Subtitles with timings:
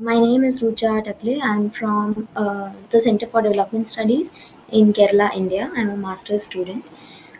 [0.00, 1.42] My name is Rucha Takle.
[1.42, 4.30] I'm from uh, the Center for Development Studies
[4.68, 5.72] in Kerala, India.
[5.74, 6.84] I'm a master's student.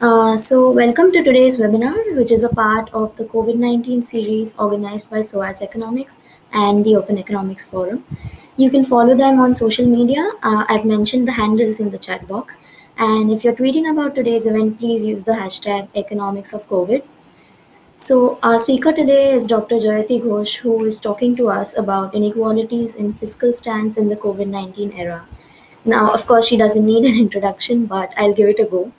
[0.01, 4.57] Uh, so, welcome to today's webinar, which is a part of the COVID 19 series
[4.59, 6.19] organized by SOAS Economics
[6.53, 8.05] and the Open Economics Forum.
[8.57, 10.29] You can follow them on social media.
[10.43, 12.59] Uh, I've mentioned the handles in the chat box.
[12.97, 17.05] And if you're tweeting about today's event, please use the hashtag economics of COVID
[17.99, 19.75] so our speaker today is Dr.
[19.77, 24.97] Jayati Ghosh, who is talking to us about inequalities in fiscal stance in the COVID-19
[24.97, 25.27] era.
[25.85, 28.93] Now, of course, she doesn't need an introduction, but I'll give it a go.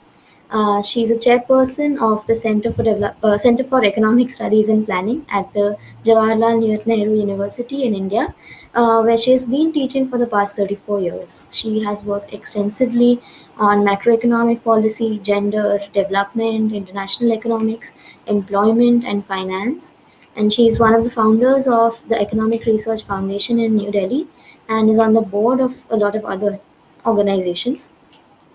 [0.50, 2.84] Uh, she's a chairperson of the Center for,
[3.22, 8.34] uh, Center for Economic Studies and Planning at the Jawaharlal Nehru University in India,
[8.74, 11.46] uh, where she has been teaching for the past 34 years.
[11.50, 13.22] She has worked extensively
[13.60, 17.92] on macroeconomic policy, gender, development, international economics,
[18.26, 19.94] employment, and finance.
[20.34, 24.26] And she is one of the founders of the Economic Research Foundation in New Delhi
[24.68, 26.58] and is on the board of a lot of other
[27.04, 27.90] organizations.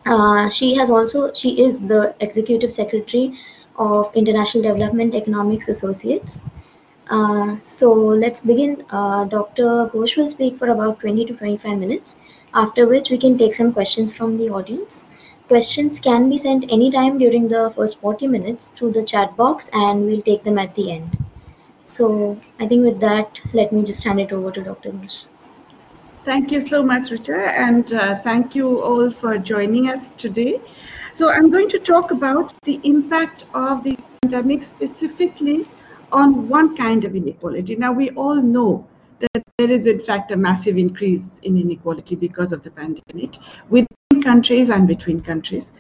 [0.06, 3.34] Uh, she has also she is the executive secretary
[3.78, 6.40] of International Development Economics Associates.
[7.10, 8.84] Uh, so let's begin.
[8.90, 9.90] Uh, Dr.
[9.94, 12.16] Ghosh will speak for about 20 to 25 minutes
[12.56, 15.06] after which we can take some questions from the audience.
[15.48, 20.06] Questions can be sent anytime during the first 40 minutes through the chat box and
[20.06, 21.18] we'll take them at the end.
[21.84, 24.90] So I think with that, let me just hand it over to Dr.
[24.90, 25.26] Ghosh.
[26.24, 30.60] Thank you so much, Rucha, and uh, thank you all for joining us today.
[31.14, 35.68] So I'm going to talk about the impact of the pandemic specifically
[36.12, 37.76] on one kind of inequality.
[37.76, 38.88] Now, we all know
[39.58, 43.38] there is in fact a massive increase in inequality because of the pandemic
[43.70, 45.72] within countries and between countries.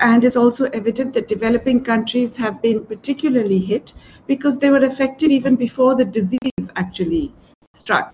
[0.00, 3.94] And it's also evident that developing countries have been particularly hit
[4.26, 7.32] because they were affected even before the disease actually
[7.72, 8.12] struck.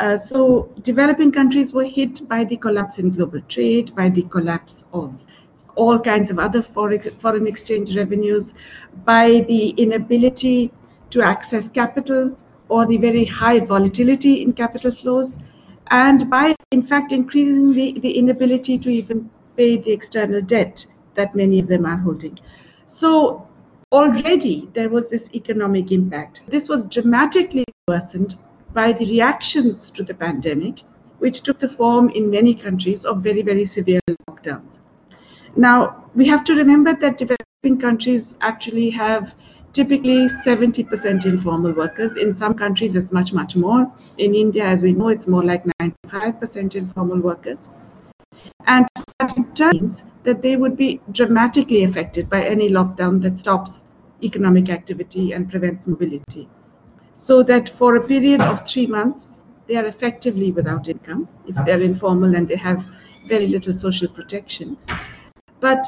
[0.00, 4.84] Uh, so developing countries were hit by the collapse in global trade, by the collapse
[4.92, 5.24] of
[5.76, 8.52] all kinds of other foreign exchange revenues,
[9.06, 10.70] by the inability
[11.08, 12.36] to access capital,
[12.68, 15.38] or the very high volatility in capital flows,
[15.90, 20.84] and by, in fact, increasing the, the inability to even pay the external debt
[21.14, 22.38] that many of them are holding.
[22.86, 23.46] So
[23.92, 26.42] already there was this economic impact.
[26.48, 28.36] This was dramatically worsened
[28.72, 30.82] by the reactions to the pandemic,
[31.18, 34.80] which took the form in many countries of very, very severe lockdowns.
[35.56, 39.34] Now, we have to remember that developing countries actually have
[39.76, 42.16] typically 70% informal workers.
[42.16, 43.92] In some countries, it's much, much more.
[44.16, 47.68] In India, as we know, it's more like 95% informal workers.
[48.66, 48.86] And
[49.18, 53.84] that means that they would be dramatically affected by any lockdown that stops
[54.22, 56.48] economic activity and prevents mobility.
[57.12, 61.82] So that for a period of three months, they are effectively without income if they're
[61.82, 62.86] informal and they have
[63.26, 64.78] very little social protection.
[65.60, 65.86] But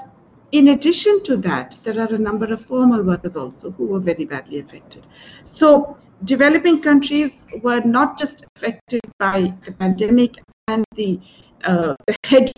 [0.53, 4.25] in addition to that, there are a number of formal workers also who were very
[4.25, 5.07] badly affected.
[5.45, 10.37] So developing countries were not just affected by the pandemic
[10.69, 11.21] and the,
[11.65, 12.51] uh, the head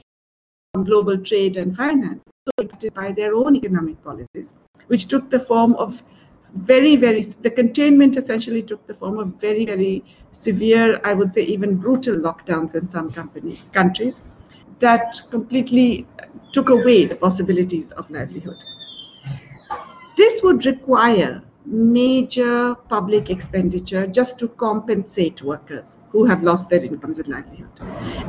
[0.74, 4.52] on global trade and finance, so affected by their own economic policies,
[4.86, 6.02] which took the form of
[6.54, 11.42] very, very, the containment essentially took the form of very, very severe, I would say
[11.42, 14.22] even brutal lockdowns in some company, countries
[14.80, 16.06] that completely
[16.52, 18.56] took away the possibilities of livelihood.
[20.16, 27.18] This would require major public expenditure just to compensate workers who have lost their incomes
[27.18, 27.68] and livelihood.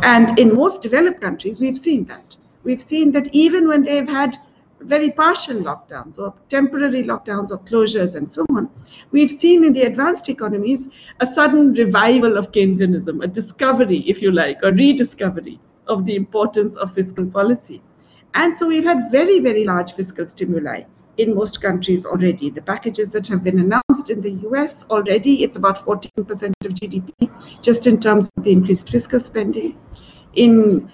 [0.04, 2.36] And in most developed countries, we've seen that.
[2.64, 4.38] We've seen that even when they've had
[4.82, 8.70] very partial lockdowns or temporary lockdowns or closures and so on,
[9.12, 10.88] we've seen in the advanced economies
[11.20, 15.60] a sudden revival of Keynesianism, a discovery, if you like, a rediscovery
[15.92, 17.82] of the importance of fiscal policy.
[18.34, 20.84] And so we've had very, very large fiscal stimuli
[21.18, 22.50] in most countries already.
[22.50, 27.30] The packages that have been announced in the US already, it's about 14% of GDP,
[27.62, 29.78] just in terms of the increased fiscal spending.
[30.34, 30.90] In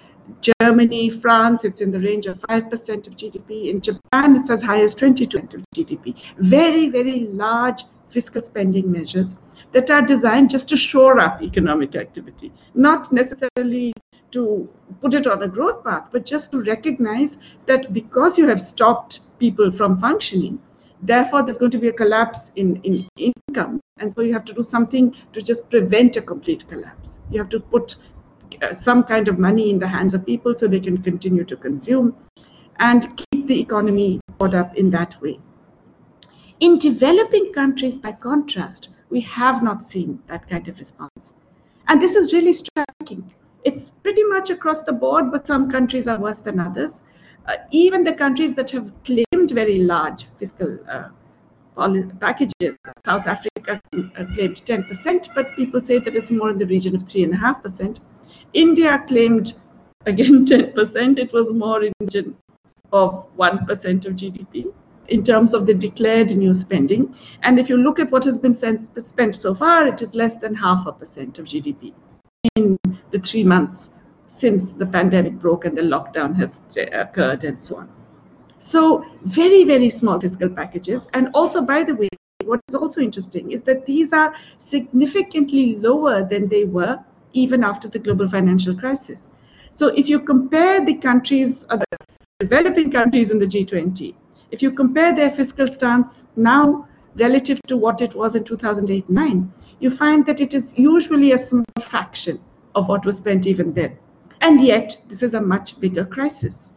[0.60, 3.70] Germany, France, it's in the range of 5% of GDP.
[3.70, 6.14] In Japan, it's as high as 22% of GDP.
[6.38, 9.36] Very, very large fiscal spending measures
[9.72, 13.92] that are designed just to shore up economic activity, not necessarily
[14.30, 14.68] to
[15.00, 19.20] put it on a growth path, but just to recognize that because you have stopped
[19.38, 20.60] people from functioning,
[21.02, 23.80] therefore there's going to be a collapse in, in income.
[23.98, 27.18] And so you have to do something to just prevent a complete collapse.
[27.30, 27.96] You have to put
[28.62, 31.56] uh, some kind of money in the hands of people so they can continue to
[31.56, 32.14] consume
[32.78, 35.38] and keep the economy caught up in that way.
[36.60, 41.32] In developing countries, by contrast, we have not seen that kind of response.
[41.86, 43.32] And this is really striking.
[43.64, 47.02] It's pretty much across the board, but some countries are worse than others.
[47.46, 51.08] Uh, even the countries that have claimed very large fiscal uh,
[52.20, 56.94] packages, South Africa uh, claimed 10%, but people say that it's more in the region
[56.94, 58.00] of 3.5%.
[58.52, 59.54] India claimed,
[60.06, 61.18] again, 10%.
[61.18, 62.36] It was more in the region
[62.92, 64.72] of 1% of GDP
[65.08, 67.14] in terms of the declared new spending.
[67.42, 70.54] And if you look at what has been spent so far, it is less than
[70.54, 71.94] half a percent of GDP
[72.56, 72.78] in
[73.10, 73.90] the three months
[74.26, 76.60] since the pandemic broke and the lockdown has
[76.92, 77.88] occurred and so on.
[78.58, 81.08] So very, very small fiscal packages.
[81.14, 82.08] And also, by the way,
[82.44, 86.98] what is also interesting is that these are significantly lower than they were
[87.32, 89.34] even after the global financial crisis.
[89.70, 91.86] So if you compare the countries, uh, the
[92.40, 94.14] developing countries in the G20,
[94.50, 99.48] if you compare their fiscal stance now relative to what it was in 2008-9,
[99.80, 102.40] you find that it is usually a small fraction
[102.74, 103.96] of what was spent even then.
[104.40, 106.70] And yet, this is a much bigger crisis.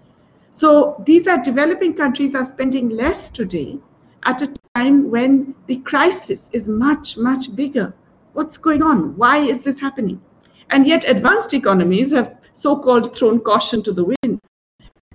[0.51, 3.77] So these are developing countries are spending less today
[4.23, 7.93] at a time when the crisis is much, much bigger.
[8.33, 9.15] What's going on?
[9.17, 10.21] Why is this happening?
[10.69, 14.39] And yet advanced economies have so-called thrown caution to the wind.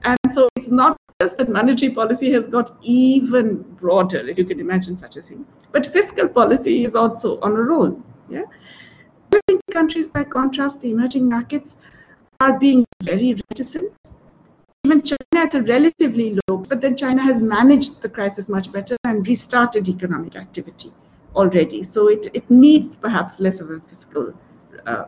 [0.05, 4.61] And so it's not just that monetary policy has got even broader, if you can
[4.61, 8.03] imagine such a thing, but fiscal policy is also on a roll.
[8.29, 8.43] Yeah?
[9.77, 11.77] Countries, by contrast, the emerging markets
[12.41, 13.93] are being very reticent.
[14.85, 18.97] Even China is a relatively low, but then China has managed the crisis much better
[19.05, 20.95] and restarted economic activity
[21.35, 21.83] already.
[21.83, 24.33] So it, it needs perhaps less of a fiscal,
[24.87, 25.05] uh,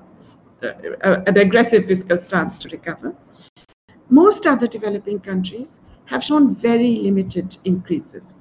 [0.62, 3.16] uh, an aggressive fiscal stance to recover.
[4.10, 8.34] Most other developing countries have shown very limited increases.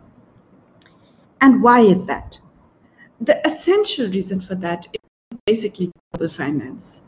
[1.39, 2.37] And why is that?
[3.21, 5.06] The essential reason for that is
[5.47, 6.99] basically global finance.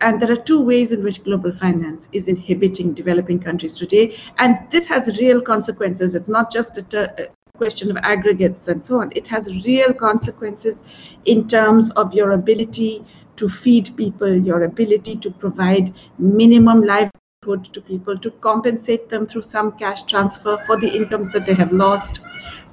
[0.00, 4.16] And there are two ways in which global finance is inhibiting developing countries today.
[4.38, 6.14] And this has real consequences.
[6.14, 7.28] It's not just a, a
[7.58, 9.12] question of aggregates and so on.
[9.14, 10.82] It has real consequences
[11.26, 13.04] in terms of your ability
[13.36, 19.42] to feed people, your ability to provide minimum livelihood to people to compensate them through
[19.42, 22.20] some cash transfer for the incomes that they have lost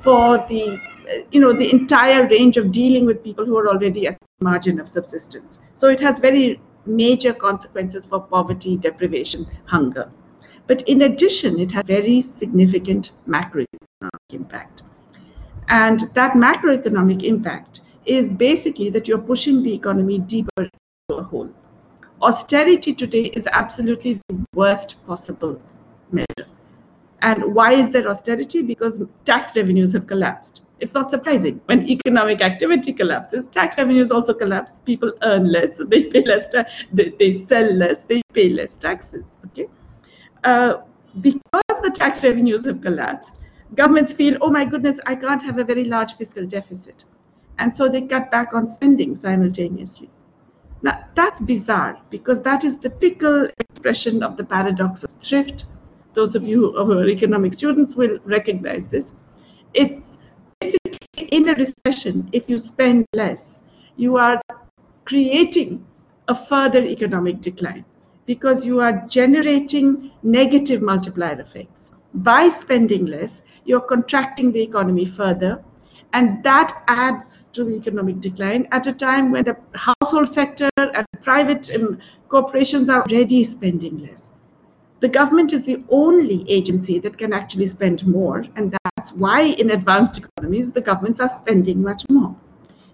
[0.08, 0.80] for the
[1.12, 4.46] uh, you know the entire range of dealing with people who are already at the
[4.50, 5.60] margin of subsistence.
[5.74, 10.10] So it has very major consequences for poverty deprivation hunger.
[10.66, 14.84] But in addition it has very significant macroeconomic impact.
[15.68, 21.50] And that macroeconomic impact is basically that you're pushing the economy deeper into a hole.
[22.22, 25.62] Austerity today is absolutely the worst possible
[26.12, 26.48] measure.
[27.22, 28.62] And why is there austerity?
[28.62, 30.62] Because tax revenues have collapsed.
[30.80, 31.60] It's not surprising.
[31.66, 34.80] When economic activity collapses, tax revenues also collapse.
[34.86, 36.46] People earn less, so they pay less.
[36.94, 39.38] They, they sell less, they pay less taxes.
[39.48, 39.68] Okay,
[40.44, 40.82] uh,
[41.22, 43.40] because the tax revenues have collapsed,
[43.74, 47.06] governments feel, oh my goodness, I can't have a very large fiscal deficit,
[47.58, 50.12] and so they cut back on spending simultaneously.
[50.84, 55.66] Now, that's bizarre because that is the typical expression of the paradox of thrift.
[56.18, 59.14] Those of you who are economic students will recognize this.
[59.76, 60.18] It's
[60.60, 63.62] basically in a recession, if you spend less,
[63.98, 64.42] you are
[65.06, 65.86] creating
[66.28, 67.86] a further economic decline
[68.26, 71.92] because you are generating negative multiplier effects.
[72.16, 75.64] By spending less, you're contracting the economy further
[76.14, 81.06] and that adds to the economic decline at a time when the household sector and
[81.22, 84.32] private um, corporations are already spending less.
[85.00, 89.70] The government is the only agency that can actually spend more, and that's why in
[89.70, 92.36] advanced economies the governments are spending much more.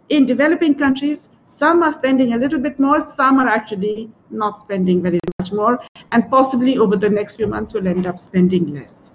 [0.10, 5.02] In developing countries, some are spending a little bit more, some are actually not spending
[5.02, 5.80] very much more,
[6.12, 9.14] and possibly over the next few months will end up spending less.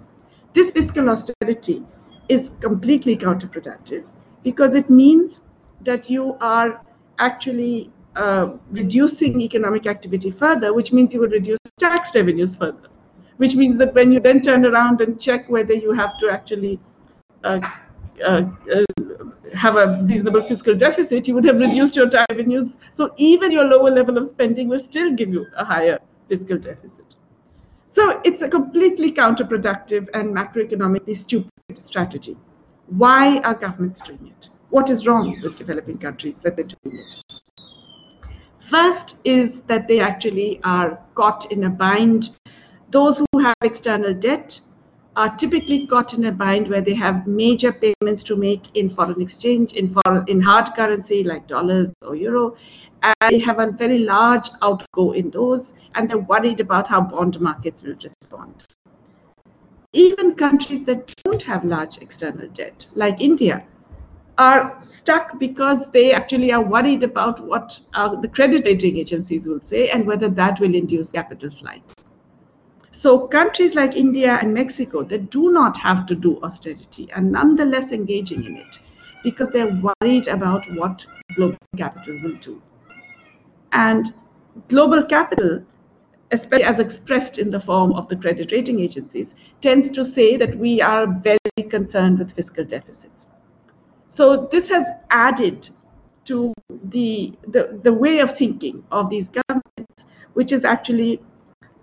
[0.53, 1.83] This fiscal austerity
[2.27, 4.05] is completely counterproductive
[4.43, 5.41] because it means
[5.81, 6.81] that you are
[7.19, 12.89] actually uh, reducing economic activity further, which means you will reduce tax revenues further,
[13.37, 16.79] which means that when you then turn around and check whether you have to actually
[17.45, 17.61] uh,
[18.27, 18.43] uh,
[18.75, 18.83] uh
[19.53, 22.77] have a reasonable fiscal deficit, you would have reduced your tax revenues.
[22.91, 25.97] So even your lower level of spending will still give you a higher
[26.27, 27.15] fiscal deficit.
[27.87, 32.37] So it's a completely counterproductive and macroeconomically stupid strategy.
[32.87, 34.49] Why are governments doing it?
[34.69, 37.39] What is wrong with developing countries that they're doing it?
[38.69, 42.29] First is that they actually are caught in a bind.
[42.91, 44.61] Those who have external debt
[45.15, 49.21] are typically caught in a bind where they have major payments to make in foreign
[49.21, 52.55] exchange, in foreign, in hard currency like dollars or euro,
[53.01, 57.41] and they have a very large outgo in those, and they're worried about how bond
[57.41, 58.67] markets will respond.
[59.93, 63.65] Even countries that don't have large external debt, like India,
[64.39, 69.59] are stuck because they actually are worried about what uh, the credit rating agencies will
[69.59, 71.83] say and whether that will induce capital flight.
[72.93, 77.91] So countries like India and Mexico that do not have to do austerity are nonetheless
[77.91, 78.79] engaging in it
[79.23, 81.05] because they're worried about what
[81.35, 82.61] global capital will do.
[83.73, 84.13] And
[84.69, 85.65] global capital,
[86.31, 90.57] especially as expressed in the form of the credit rating agencies, tends to say that
[90.57, 93.25] we are very concerned with fiscal deficits.
[94.09, 95.69] So this has added
[96.25, 96.51] to
[96.85, 101.21] the, the, the way of thinking of these governments, which is actually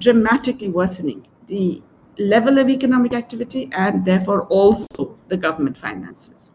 [0.00, 1.80] dramatically worsening the
[2.18, 6.50] level of economic activity and therefore also the government finances.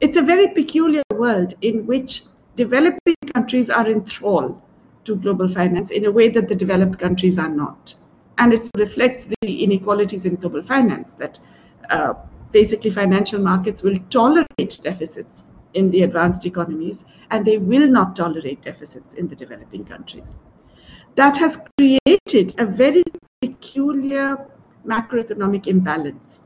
[0.00, 2.24] It's a very peculiar world in which
[2.56, 4.60] developing countries are enthralled
[5.04, 7.94] to global finance in a way that the developed countries are not.
[8.38, 11.38] And it reflects the inequalities in global finance that
[11.90, 12.14] uh,
[12.52, 15.42] basically financial markets will tolerate deficits
[15.74, 20.36] in the advanced economies and they will not tolerate deficits in the developing countries.
[21.16, 23.02] That has created a very
[23.40, 24.46] peculiar
[24.86, 26.40] macroeconomic imbalance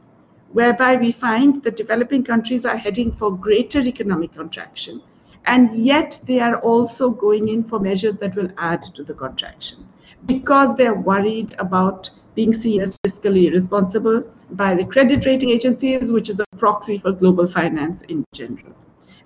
[0.53, 5.01] whereby we find that developing countries are heading for greater economic contraction
[5.47, 9.87] and yet they are also going in for measures that will add to the contraction
[10.27, 14.23] because they're worried about being seen as fiscally responsible
[14.53, 18.73] by the credit rating agencies, which is a proxy for global finance in general.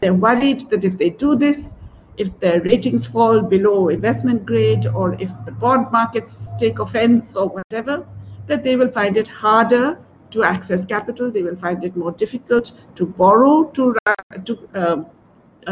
[0.00, 1.75] They're worried that if they do this,
[2.16, 7.49] if their ratings fall below investment grade or if the bond markets take offense or
[7.49, 8.06] whatever,
[8.46, 9.99] that they will find it harder
[10.30, 11.30] to access capital.
[11.30, 13.96] They will find it more difficult to borrow to,
[14.44, 15.06] to um,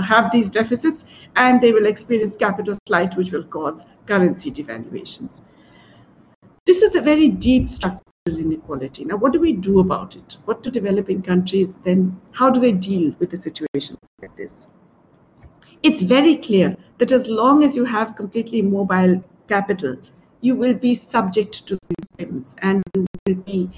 [0.03, 1.05] have these deficits,
[1.37, 5.41] and they will experience capital flight, which will cause currency devaluations.
[6.65, 9.05] This is a very deep structural inequality.
[9.05, 10.37] Now, what do we do about it?
[10.45, 14.69] What do developing countries then, how do they deal with a situation like this?
[15.83, 19.97] It's very clear that as long as you have completely mobile capital,
[20.41, 23.69] you will be subject to these things and you will be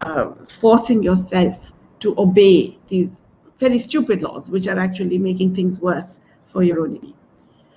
[0.00, 3.22] uh, forcing yourself to obey these
[3.58, 6.18] very stupid laws, which are actually making things worse
[6.48, 7.14] for your own.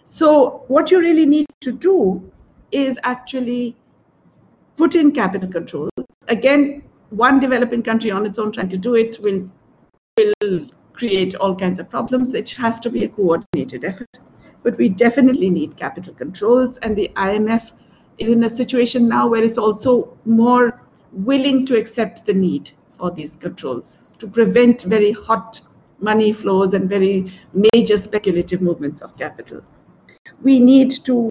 [0.05, 2.31] So what you really need to do
[2.71, 3.75] is actually
[4.77, 5.91] put in capital controls.
[6.27, 9.49] Again, one developing country on its own trying to do it will,
[10.17, 12.33] will create all kinds of problems.
[12.33, 14.19] It has to be a coordinated effort.
[14.63, 17.71] But we definitely need capital controls, and the IMF
[18.17, 23.11] is in a situation now where it's also more willing to accept the need for
[23.11, 25.61] these controls to prevent very hot
[25.99, 29.61] money flows and very major speculative movements of capital.
[30.41, 31.29] We need to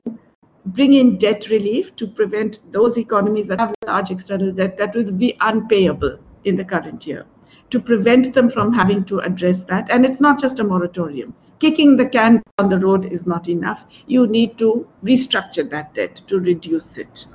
[0.66, 5.10] bring in debt relief to prevent those economies that have large external debt that will
[5.12, 7.26] be unpayable in the current year,
[7.70, 9.90] to prevent them from having to address that.
[9.90, 11.34] And it's not just a moratorium.
[11.60, 13.84] Kicking the can on the road is not enough.
[14.06, 17.26] You need to restructure that debt to reduce it.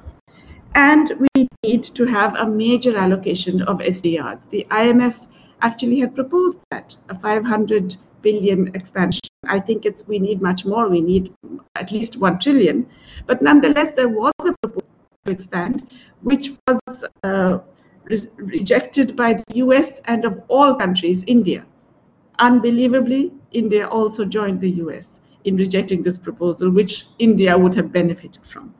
[0.75, 4.49] And we need to have a major allocation of SDRs.
[4.49, 5.27] The IMF
[5.61, 9.28] actually had proposed that, a 500 billion expansion.
[9.47, 10.89] I think it's we need much more.
[10.89, 11.33] We need
[11.75, 12.85] at least 1 trillion.
[13.25, 14.89] But nonetheless, there was a proposal
[15.25, 15.89] to expand,
[16.21, 17.59] which was uh,
[18.05, 21.65] re rejected by the US and of all countries, India.
[22.39, 28.45] Unbelievably, India also joined the US in rejecting this proposal, which India would have benefited
[28.45, 28.73] from.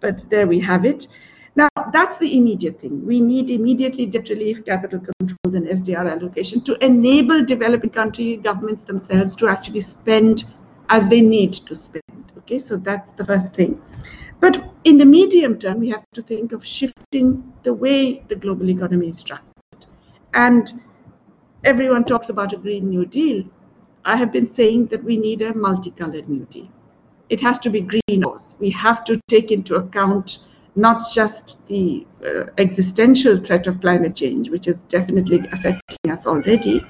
[0.00, 1.08] But there we have it.
[1.56, 3.06] Now, that's the immediate thing.
[3.06, 8.82] We need immediately debt relief, capital controls, and SDR allocation to enable developing country governments
[8.82, 10.44] themselves to actually spend
[10.88, 12.02] as they need to spend.
[12.38, 13.80] Okay, so that's the first thing.
[14.40, 18.68] But in the medium term, we have to think of shifting the way the global
[18.68, 19.86] economy is structured.
[20.34, 20.82] And
[21.62, 23.44] everyone talks about a Green New Deal.
[24.04, 26.68] I have been saying that we need a multicolored New Deal.
[27.30, 28.24] It has to be green.
[28.58, 30.40] We have to take into account
[30.76, 36.84] not just the uh, existential threat of climate change, which is definitely affecting us already,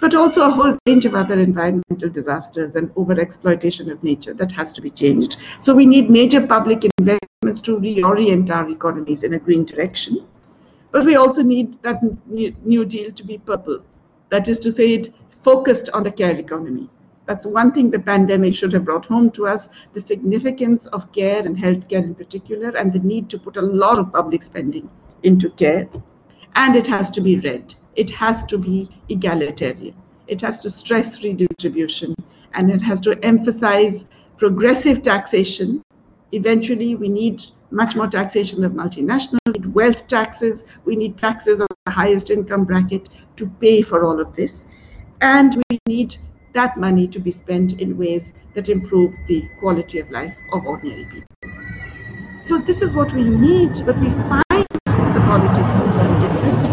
[0.00, 4.72] but also a whole range of other environmental disasters and overexploitation of nature that has
[4.72, 5.36] to be changed.
[5.58, 10.26] So we need major public investments to reorient our economies in a green direction.
[10.90, 13.82] But we also need that New Deal to be purple.
[14.30, 16.90] That is to say, it focused on the care economy.
[17.26, 21.38] That's one thing the pandemic should have brought home to us, the significance of care
[21.38, 24.90] and healthcare in particular, and the need to put a lot of public spending
[25.22, 25.88] into care.
[26.54, 27.74] And it has to be read.
[27.94, 29.94] It has to be egalitarian.
[30.26, 32.14] It has to stress redistribution
[32.54, 34.04] and it has to emphasize
[34.36, 35.82] progressive taxation.
[36.32, 41.60] Eventually, we need much more taxation of multinationals, we need wealth taxes, we need taxes
[41.60, 44.66] on the highest income bracket to pay for all of this.
[45.20, 46.16] And we need
[46.54, 51.04] that money to be spent in ways that improve the quality of life of ordinary
[51.04, 51.28] people.
[52.38, 56.66] So this is what we need, but we find that the politics is very different.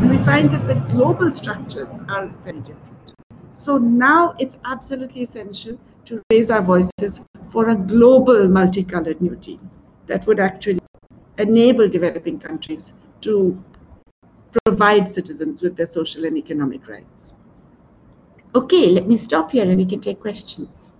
[0.00, 3.14] And we find that the global structures are very different.
[3.50, 9.60] So now it's absolutely essential to raise our voices for a global multicolored New Deal
[10.06, 10.80] that would actually
[11.38, 13.62] enable developing countries to
[14.64, 17.13] provide citizens with their social and economic rights.
[18.56, 20.92] Okay, let me stop here and we can take questions.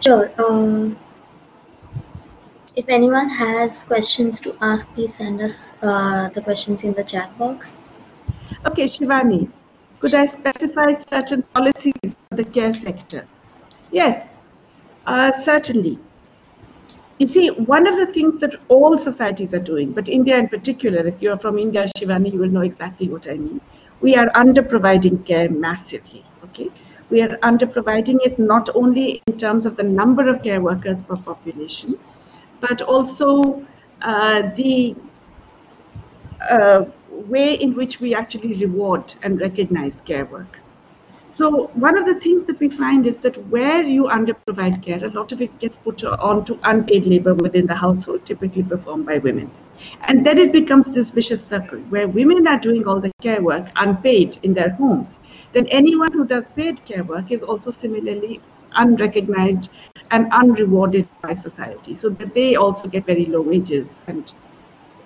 [0.00, 0.30] Sure.
[0.38, 0.98] Um,
[2.74, 7.36] if anyone has questions to ask, please send us uh, the questions in the chat
[7.36, 7.74] box.
[8.64, 9.50] Okay, Shivani,
[10.00, 13.26] could I specify certain policies for the care sector?
[13.92, 14.38] Yes,
[15.06, 15.98] uh, certainly.
[17.18, 21.06] You see, one of the things that all societies are doing, but India in particular,
[21.06, 23.60] if you're from India, Shivani, you will know exactly what I mean.
[24.00, 26.70] We are under providing care massively okay?
[27.10, 31.02] We are under providing it not only in terms of the number of care workers
[31.02, 31.98] per population
[32.60, 33.64] but also
[34.02, 34.96] uh, the
[36.50, 40.60] uh, way in which we actually reward and recognize care work.
[41.26, 45.04] So one of the things that we find is that where you under provide care
[45.04, 49.04] a lot of it gets put on to unpaid labor within the household typically performed
[49.04, 49.50] by women
[50.02, 53.68] and then it becomes this vicious circle where women are doing all the care work
[53.76, 55.18] unpaid in their homes.
[55.52, 58.40] Then anyone who does paid care work is also similarly
[58.72, 59.70] unrecognized
[60.10, 61.94] and unrewarded by society.
[61.94, 64.02] So that they also get very low wages.
[64.06, 64.32] And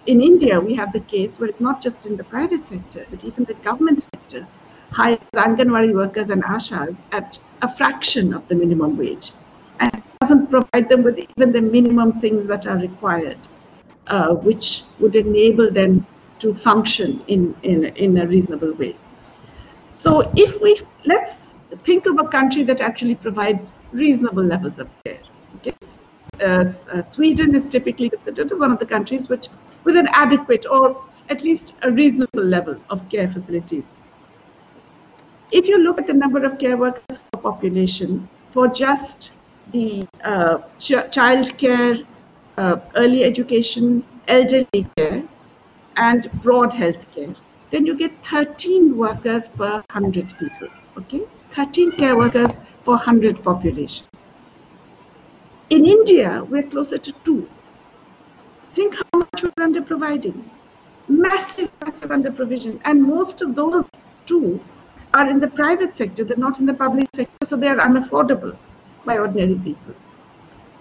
[0.07, 3.25] in India, we have the case where it's not just in the private sector, but
[3.25, 4.47] even the government sector
[4.91, 9.33] hires Anganwadi workers and ashas at a fraction of the minimum wage
[9.81, 13.39] and doesn't provide them with even the minimum things that are required
[14.09, 16.07] uh, which would enable them
[16.40, 18.97] to function in, in, in a reasonable way.
[19.88, 25.18] So if we, let's think of a country that actually provides reasonable levels of care.
[25.57, 25.75] Okay?
[26.40, 29.49] Uh, uh, Sweden is typically considered as one of the countries which,
[29.85, 33.97] with an adequate or at least a reasonable level of care facilities.
[35.51, 39.33] If you look at the number of care workers per population for just
[39.73, 41.99] the uh, ch child care
[42.59, 45.23] uh, early education, elderly care,
[45.97, 47.35] and broad health care,
[47.71, 50.68] then you get 13 workers per 100 people.
[50.97, 54.07] Okay, 13 care workers per 100 population.
[55.71, 57.49] In India, we're closer to two.
[58.75, 60.51] Think how much we're under providing.
[61.09, 62.81] Massive, massive under provision.
[62.85, 63.85] And most of those
[64.27, 64.61] two
[65.14, 68.57] are in the private sector, they're not in the public sector, so they're unaffordable
[69.05, 69.94] by ordinary people.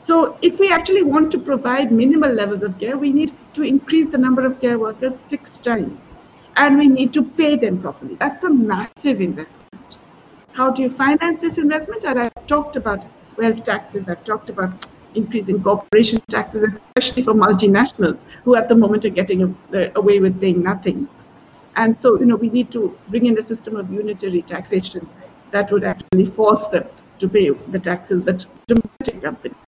[0.08, 4.08] So if we actually want to provide minimal levels of care, we need to increase
[4.08, 6.16] the number of care workers six times.
[6.56, 8.16] And we need to pay them properly.
[8.16, 9.98] That's a massive investment.
[10.54, 12.06] How do you finance this investment?
[12.06, 14.08] And I've talked about wealth taxes.
[14.08, 16.64] I've talked about increasing corporation taxes,
[16.96, 21.10] especially for multinationals who at the moment are getting uh, away with paying nothing.
[21.76, 25.06] And so, you know, we need to bring in a system of unitary taxation
[25.52, 26.86] that would actually force them
[27.20, 29.67] to pay the taxes that domestic companies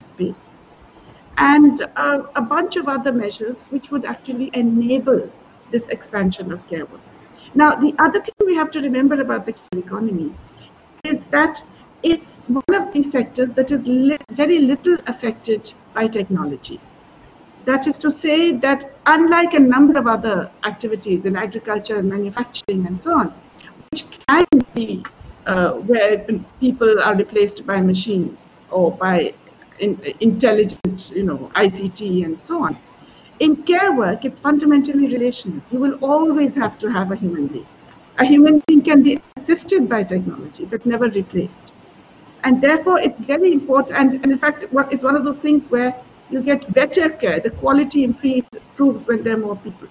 [1.38, 5.32] And uh, a bunch of other measures which would actually enable
[5.72, 7.02] this expansion of care work.
[7.56, 10.34] Now, the other thing we have to remember about the care economy
[11.04, 11.64] is that
[12.04, 16.80] it's one of these sectors that is li very little affected by technology.
[17.66, 22.86] That is to say that unlike a number of other activities in agriculture and manufacturing
[22.88, 23.34] and so on,
[23.92, 25.04] which can be
[25.46, 26.26] uh, where
[26.60, 29.34] people are replaced by machines or by
[29.80, 32.78] in, intelligent, you know, ICT and so on.
[33.40, 35.62] In care work, it's fundamentally relational.
[35.72, 37.68] You will always have to have a human being.
[38.18, 41.74] A human being can be assisted by technology, but never replaced.
[42.44, 44.00] And therefore, it's very important.
[44.00, 45.96] And, and in fact, it's one of those things where
[46.30, 47.40] you get better care.
[47.40, 49.88] The quality improves when there are more people.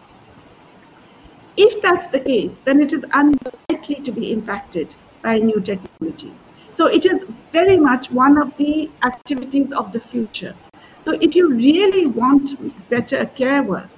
[1.56, 6.48] If that's the case, then it is unlikely to be impacted by new technologies.
[6.78, 10.54] So it is very much one of the activities of the future.
[11.00, 12.52] So if you really want
[12.88, 13.90] better care work,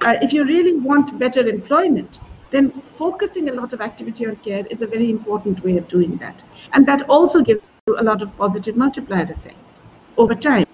[0.00, 4.64] uh, if you really want better employment, then focusing a lot of activity on care
[4.70, 6.42] is a very important way of doing that.
[6.72, 9.82] And that also gives you a lot of positive multiplier effects
[10.16, 10.64] over time.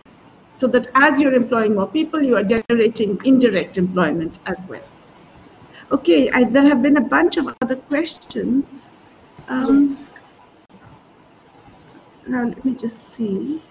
[0.53, 4.87] So that as you're employing more people, you are generating indirect employment as well.
[5.91, 8.89] Okay, I, there have been a bunch of other questions.
[9.49, 9.91] Um.
[12.29, 13.63] Now let me just see.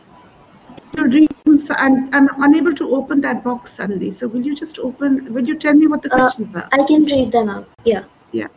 [0.94, 1.30] To read,
[1.64, 4.10] so I'm, I'm unable to open that box suddenly.
[4.10, 5.32] So will you just open?
[5.34, 6.68] Will you tell me what the Uh, questions are?
[6.72, 7.68] I can read them out.
[7.86, 8.04] Yeah.
[8.32, 8.48] Yeah.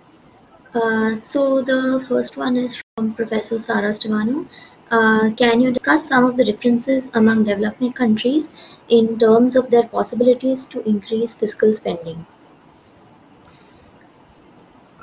[0.75, 4.47] Uh, so the first one is from Professor Sara Stevano.
[4.91, 8.51] Uh, can you discuss some of the differences among developing countries
[8.89, 12.27] in terms of their possibilities to increase fiscal spending?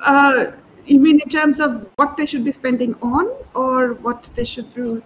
[0.02, 0.52] Uh,
[0.88, 4.74] you mean in terms of what they should be spending on, or what they should
[4.74, 5.04] do?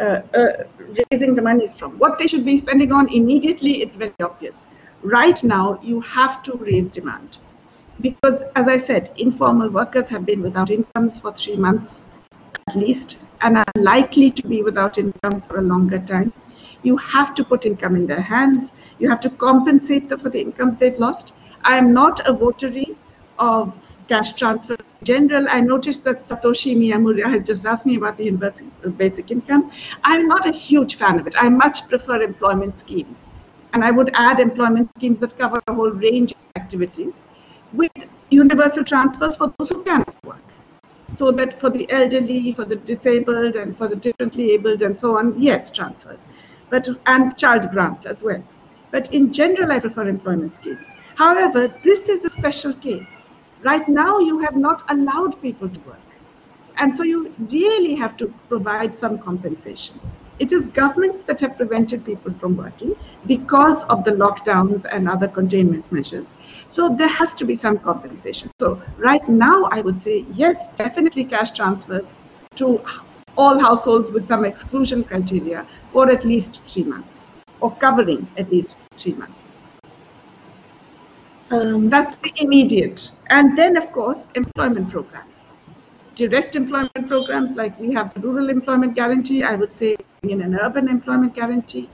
[0.00, 0.64] Uh, uh,
[1.10, 1.98] raising the monies from.
[1.98, 4.66] What they should be spending on immediately, it's very obvious.
[5.02, 7.38] Right now, you have to raise demand.
[8.00, 12.06] Because, as I said, informal workers have been without incomes for three months
[12.68, 16.32] at least, and are likely to be without income for a longer time.
[16.82, 18.72] You have to put income in their hands.
[18.98, 21.34] You have to compensate them for the incomes they've lost.
[21.64, 22.96] I am not a votary
[23.38, 23.74] of
[24.12, 25.46] cash transfer in general.
[25.48, 29.70] I noticed that Satoshi Miyamura has just asked me about the universal uh, basic income.
[30.04, 31.34] I'm not a huge fan of it.
[31.38, 33.28] I much prefer employment schemes.
[33.72, 37.22] And I would add employment schemes that cover a whole range of activities
[37.72, 37.90] with
[38.30, 40.42] universal transfers for those who cannot work.
[41.14, 45.16] So that for the elderly, for the disabled, and for the differently abled, and so
[45.16, 46.26] on, yes, transfers.
[46.68, 48.42] But and child grants as well.
[48.90, 50.94] But in general, I prefer employment schemes.
[51.16, 53.08] However, this is a special case.
[53.62, 56.00] Right now, you have not allowed people to work.
[56.78, 60.00] And so you really have to provide some compensation.
[60.40, 62.96] It is governments that have prevented people from working
[63.26, 66.34] because of the lockdowns and other containment measures.
[66.66, 68.50] So there has to be some compensation.
[68.58, 72.12] So right now, I would say yes, definitely cash transfers
[72.56, 72.80] to
[73.36, 77.28] all households with some exclusion criteria for at least three months
[77.60, 79.41] or covering at least three months.
[81.52, 83.10] Um, That's the immediate.
[83.28, 85.52] And then, of course, employment programs.
[86.14, 90.54] Direct employment programs like we have the rural employment guarantee, I would say in an
[90.54, 91.90] urban employment guarantee.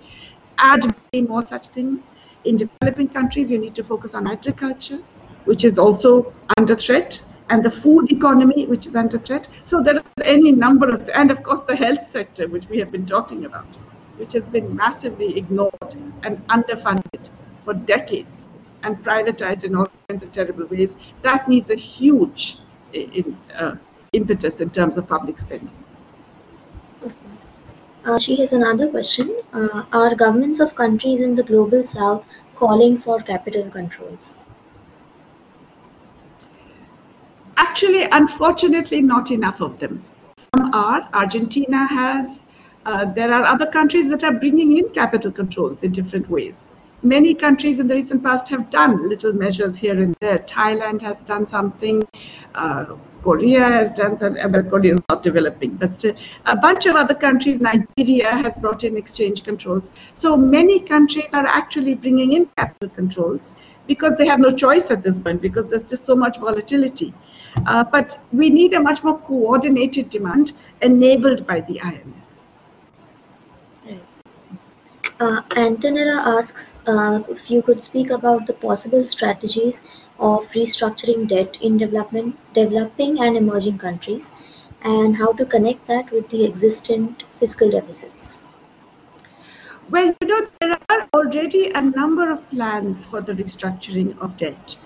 [0.58, 2.12] Add many more such things.
[2.44, 5.00] In developing countries, you need to focus on agriculture,
[5.44, 9.48] which is also under threat, and the food economy, which is under threat.
[9.64, 12.92] So there is any number of, and of course the health sector, which we have
[12.92, 13.66] been talking about,
[14.18, 17.28] which has been massively ignored and underfunded
[17.64, 18.46] for decades
[18.82, 20.96] and privatized in all kinds of terrible ways.
[21.22, 22.58] That needs a huge
[22.92, 23.76] in, uh,
[24.12, 25.72] impetus in terms of public spending.
[28.04, 29.36] uh, she has another question.
[29.52, 32.24] Uh, are governments of countries in the global south
[32.56, 34.34] calling for capital controls?
[37.56, 40.02] Actually, unfortunately, not enough of them.
[40.56, 41.08] Some are.
[41.12, 42.44] Argentina has.
[42.86, 46.70] Uh, there are other countries that are bringing in capital controls in different ways.
[47.02, 50.40] Many countries in the recent past have done little measures here and there.
[50.40, 52.02] Thailand has done something.
[52.56, 54.50] Uh, Korea has done something.
[54.50, 57.60] Well, Korea is not developing, but still, a bunch of other countries.
[57.60, 59.92] Nigeria has brought in exchange controls.
[60.14, 63.54] So many countries are actually bringing in capital controls
[63.86, 67.14] because they have no choice at this point because there's just so much volatility.
[67.64, 72.27] Uh, but we need a much more coordinated demand enabled by the IMF.
[75.20, 79.82] Uh, Antonella asks uh, if you could speak about the possible strategies
[80.20, 84.32] of restructuring debt in development, developing and emerging countries,
[84.82, 88.38] and how to connect that with the existent fiscal deficits.
[89.90, 94.76] Well, you know, there are already a number of plans for the restructuring of debt.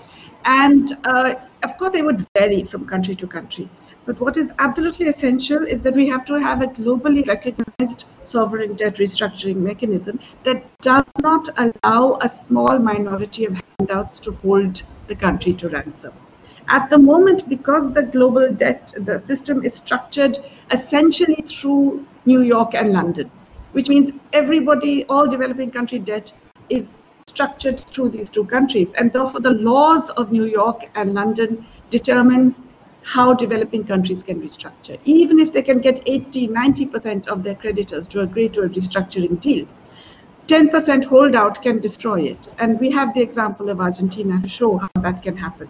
[0.46, 3.68] And uh, of course, they would vary from country to country.
[4.06, 7.71] But what is absolutely essential is that we have to have a globally recognized
[8.22, 14.82] sovereign debt restructuring mechanism that does not allow a small minority of holdouts to hold
[15.08, 16.12] the country to ransom.
[16.68, 20.38] At the moment, because the global debt, the system is structured
[20.70, 23.30] essentially through New York and London,
[23.72, 26.32] which means everybody, all developing country debt
[26.70, 26.86] is
[27.26, 28.92] structured through these two countries.
[28.94, 32.54] And therefore, the laws of New York and London determine
[33.02, 34.98] how developing countries can restructure.
[35.04, 39.40] Even if they can get 80, 90% of their creditors to agree to a restructuring
[39.40, 39.66] deal,
[40.46, 42.48] 10% holdout can destroy it.
[42.58, 45.68] And we have the example of Argentina to show how that can happen.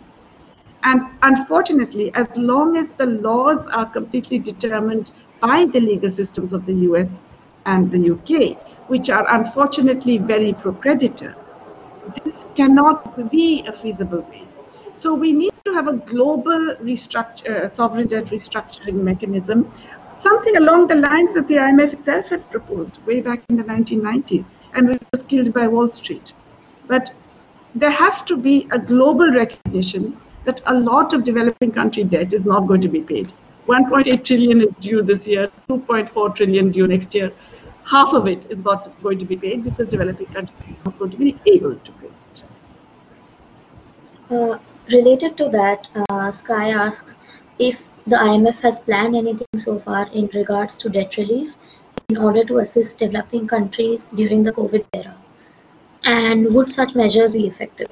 [0.84, 6.66] And unfortunately, as long as the laws are completely determined by the legal systems of
[6.66, 7.26] the US
[7.66, 8.56] and the UK,
[8.88, 11.34] which are unfortunately very pro creditor,
[12.24, 14.42] this cannot be a feasible way.
[14.92, 19.70] So we need to have a global restructure, uh, sovereign debt restructuring mechanism,
[20.10, 24.46] something along the lines that the IMF itself had proposed way back in the 1990s,
[24.74, 26.32] and which was killed by Wall Street.
[26.88, 27.12] But
[27.74, 32.44] there has to be a global recognition that a lot of developing country debt is
[32.44, 33.32] not going to be paid.
[33.68, 37.32] 1.8 trillion is due this year, 2.4 trillion due next year.
[37.84, 41.10] Half of it is not going to be paid because developing countries are not going
[41.12, 42.44] to be able to pay it.
[44.30, 44.58] Uh,
[44.90, 47.18] related to that, uh, Sky asks
[47.58, 51.52] if the IMF has planned anything so far in regards to debt relief
[52.08, 55.16] in order to assist developing countries during the COVID era.
[56.04, 57.90] And would such measures be effective?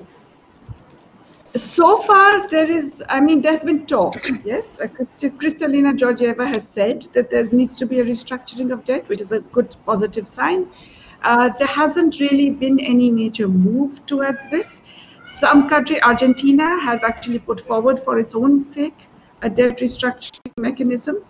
[1.56, 4.86] so far there is i mean there's been talk yes uh,
[5.40, 9.32] kristalina georgieva has said that there needs to be a restructuring of debt which is
[9.32, 10.68] a good positive sign
[11.22, 14.79] uh, there hasn't really been any major move towards this
[15.38, 19.06] some country argentina has actually put forward for its own sake
[19.42, 21.22] a debt restructuring mechanism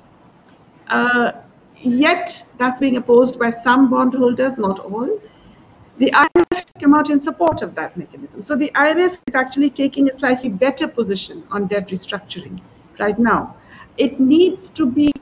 [0.88, 1.32] uh,
[1.82, 5.20] yet that's being opposed by some bondholders not all
[6.00, 8.42] the IMF come out in support of that mechanism.
[8.42, 12.58] So the IMF is actually taking a slightly better position on debt restructuring
[12.98, 13.54] right now.
[13.98, 15.12] It needs to be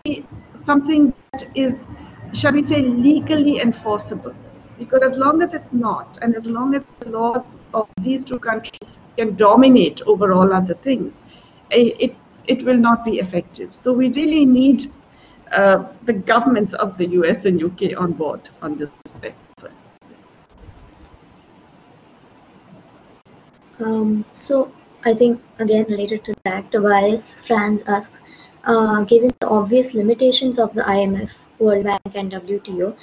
[0.54, 1.88] something that is,
[2.32, 4.34] shall we say, legally enforceable.
[4.78, 8.38] Because as long as it's not, and as long as the laws of these two
[8.38, 11.24] countries can dominate over all other things,
[11.72, 13.74] eh, it, it will not be effective.
[13.74, 14.86] So we really need
[15.52, 19.36] uh, the governments of the US and UK on board on this respect.
[23.80, 24.72] Um, so
[25.04, 28.22] I think again related to that, Tobias Franz asks,
[28.64, 32.96] uh, given the obvious limitations of the IMF, World Bank, and WTO,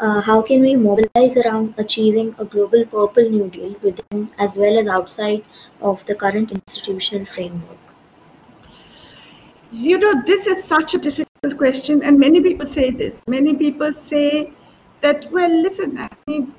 [0.00, 4.78] uh, how can we mobilize around achieving a global purple new deal within as well
[4.78, 5.44] as outside
[5.80, 7.78] of the current institutional framework?
[9.72, 13.20] You know, this is such a difficult question, and many people say this.
[13.26, 14.52] Many people say
[15.02, 16.54] that, well, listen, I mean,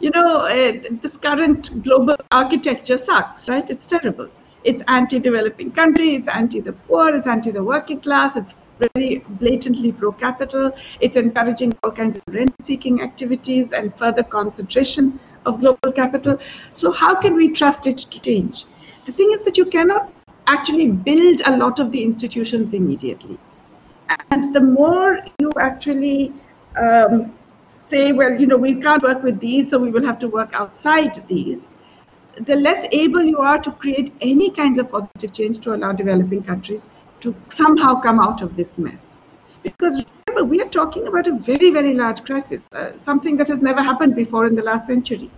[0.00, 3.68] you know, uh, this current global architecture sucks, right?
[3.68, 4.28] It's terrible.
[4.64, 8.54] It's anti-developing country, it's anti the poor, it's anti the working class, it's
[8.94, 15.92] very blatantly pro-capital, it's encouraging all kinds of rent-seeking activities and further concentration of global
[15.92, 16.38] capital.
[16.72, 18.64] So how can we trust it to change?
[19.06, 20.12] The thing is that you cannot
[20.46, 23.38] actually build a lot of the institutions immediately.
[24.30, 26.32] And the more you actually
[26.76, 27.32] um,
[27.78, 30.52] say, well, you know, we can't work with these, so we will have to work
[30.54, 31.74] outside these,
[32.40, 36.42] the less able you are to create any kinds of positive change to allow developing
[36.42, 36.88] countries
[37.22, 39.16] to somehow come out of this mess.
[39.62, 43.62] Because remember, we are talking about a very, very large crisis, uh, something that has
[43.62, 45.30] never happened before in the last century,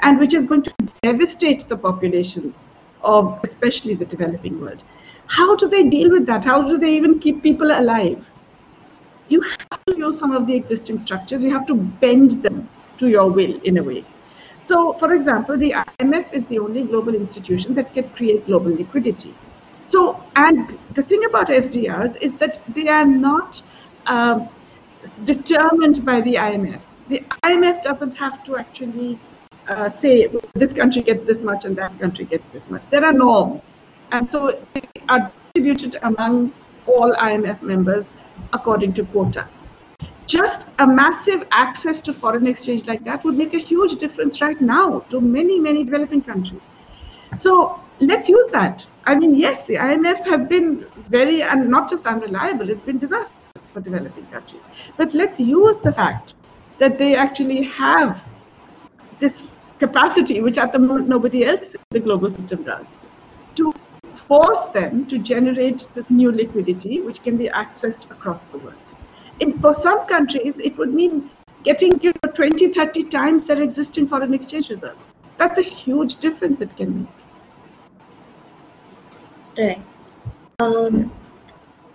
[0.00, 0.72] and which is going to
[1.02, 2.70] devastate the populations
[3.02, 4.82] of especially the developing world.
[5.26, 6.44] How do they deal with that?
[6.44, 8.30] How do they even keep people alive?
[9.28, 11.42] you have to use some of the existing structures.
[11.42, 14.04] You have to bend them to your will in a way.
[14.58, 19.34] So, for example, the IMF is the only global institution that can create global liquidity.
[19.90, 23.62] So, and the thing about SDRs is that they are not
[24.06, 24.46] um,
[25.24, 26.80] determined by the IMF.
[27.08, 29.18] The IMF doesn't have to actually
[29.66, 32.86] uh, say this country gets this much and that country gets this much.
[32.90, 33.72] There are norms,
[34.12, 36.52] and so they are distributed among
[36.86, 38.12] all IMF members
[38.52, 39.48] according to quota.
[40.26, 44.60] Just a massive access to foreign exchange like that would make a huge difference right
[44.60, 46.70] now to many, many developing countries.
[47.32, 48.86] So let's use that.
[49.04, 53.70] I mean, yes, the IMF has been very, and not just unreliable, it's been disastrous
[53.72, 54.68] for developing countries.
[54.96, 56.34] But let's use the fact
[56.78, 58.22] that they actually have
[59.18, 59.42] this
[59.78, 62.86] capacity, which at the moment nobody else in the global system does,
[63.56, 63.72] to
[64.14, 68.74] force them to generate this new liquidity, which can be accessed across the world.
[69.40, 71.30] In, for some countries, it would mean
[71.64, 75.10] getting you know, 20, 30 times their existing foreign exchange reserves.
[75.38, 77.17] That's a huge difference it can make.
[79.58, 79.80] Right.
[80.60, 81.10] Um,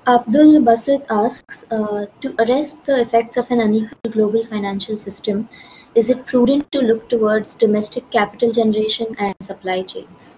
[0.05, 5.47] Abdul Basit asks, uh, to arrest the effects of an unequal global financial system,
[5.95, 10.37] is it prudent to look towards domestic capital generation and supply chains?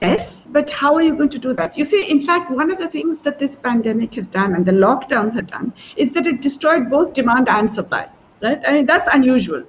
[0.00, 1.76] Yes, but how are you going to do that?
[1.76, 4.72] You see, in fact, one of the things that this pandemic has done and the
[4.72, 8.08] lockdowns have done is that it destroyed both demand and supply,
[8.42, 8.60] right?
[8.66, 9.64] I mean, that's unusual.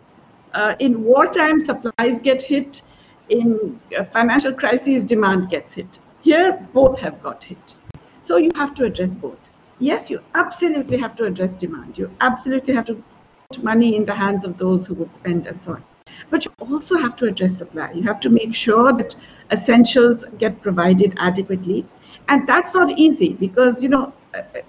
[0.53, 2.81] Uh, in wartime, supplies get hit.
[3.29, 3.79] In
[4.11, 5.99] financial crises, demand gets hit.
[6.21, 7.75] Here, both have got hit.
[8.21, 9.39] So you have to address both.
[9.79, 11.97] Yes, you absolutely have to address demand.
[11.97, 13.03] You absolutely have to
[13.49, 15.83] put money in the hands of those who would spend and so on.
[16.29, 17.91] But you also have to address supply.
[17.91, 19.15] You have to make sure that
[19.51, 21.85] essentials get provided adequately.
[22.29, 24.13] And that's not easy because, you know,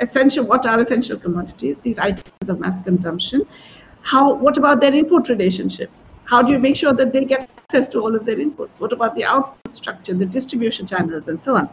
[0.01, 1.79] essential, what are essential commodities?
[1.79, 3.47] These items of mass consumption.
[4.03, 6.14] How, what about their input relationships?
[6.27, 8.81] How do you make sure that they get access to all of their inputs?
[8.81, 11.69] What about the output structure, the distribution channels, and so on?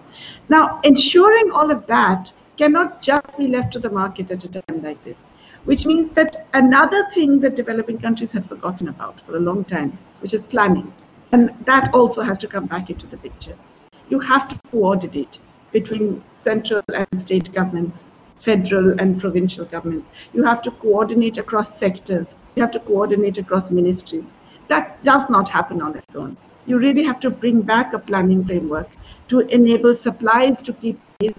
[0.50, 4.84] Now, ensuring all of that cannot just be left to the market at a time
[4.84, 5.18] like this,
[5.64, 9.98] which means that another thing that developing countries had forgotten about for a long time,
[10.20, 10.92] which is planning.
[11.32, 13.56] And that also has to come back into the picture.
[14.10, 15.40] You have to coordinate
[15.72, 18.12] between central and state governments,
[18.42, 20.12] federal and provincial governments.
[20.34, 22.36] You have to coordinate across sectors.
[22.56, 24.34] You have to coordinate across ministries.
[24.72, 26.38] That does not happen on its own.
[26.66, 28.90] You really have to bring back a planning framework
[29.28, 31.34] to enable supplies to keep pace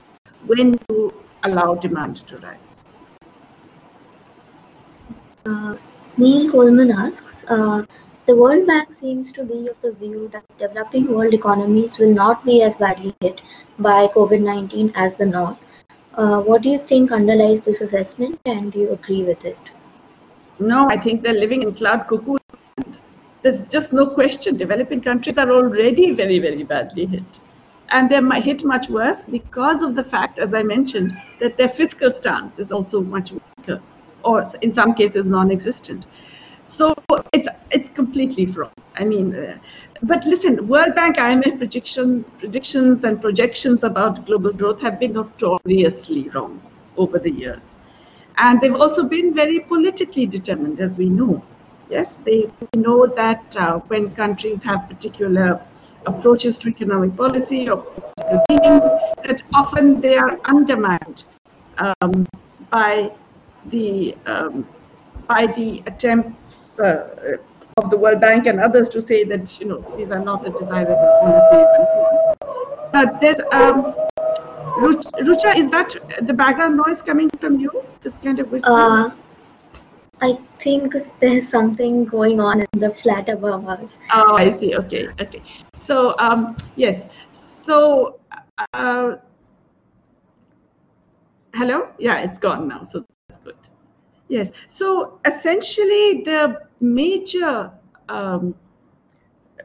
[0.47, 2.83] when you allow demand to rise.
[5.47, 5.77] Uh,
[6.18, 7.87] Neil Coleman asks, uh,
[8.27, 12.45] the World Bank seems to be of the view that developing world economies will not
[12.45, 13.40] be as badly hit
[13.79, 15.57] by COVID-19 as the North.
[16.14, 19.59] Uh, what do you think underlies this assessment and do you agree with it?
[20.59, 22.37] No, I think they're living in cloud cuckoo.
[23.42, 24.57] There's just no question.
[24.57, 27.40] Developing countries are already very, very badly hit.
[27.90, 32.12] And they're hit much worse because of the fact, as I mentioned, that their fiscal
[32.12, 33.83] stance is also much weaker,
[34.24, 36.07] or in some cases non-existent.
[36.62, 36.94] So
[37.35, 38.70] it's it's completely wrong.
[38.96, 39.59] I mean, uh,
[40.05, 46.28] but listen, World Bank, IMF prediction, predictions and projections about global growth have been notoriously
[46.31, 46.62] wrong
[46.96, 47.81] over the years.
[48.38, 51.42] And they've also been very politically determined, as we know.
[51.88, 55.61] Yes, they know that uh, when countries have particular
[56.07, 58.85] approaches to economic policy or political themes,
[59.25, 61.25] that often they are undermined
[61.79, 62.27] um,
[62.71, 63.12] by
[63.66, 64.66] the um,
[65.29, 67.37] by the attempts uh,
[67.77, 70.51] of the World Bank and others to say that you know these are not the
[70.51, 72.35] desirable policies and so on.
[72.92, 73.95] But there's um,
[74.77, 77.71] Rucha, is that the background noise coming from you?
[78.03, 78.75] This kind of whispering?
[78.75, 79.14] Uh,
[80.22, 83.98] I think there's something going on in the flat above us.
[84.12, 84.76] Oh, I see.
[84.76, 85.42] Okay, okay.
[85.74, 87.06] So um, yes.
[87.32, 88.20] So
[88.72, 89.16] uh,
[91.54, 91.88] hello.
[91.98, 92.85] Yeah, it's gone now.
[92.85, 93.56] So that's good.
[94.28, 94.52] Yes.
[94.68, 97.72] So essentially, the major
[98.08, 98.54] um,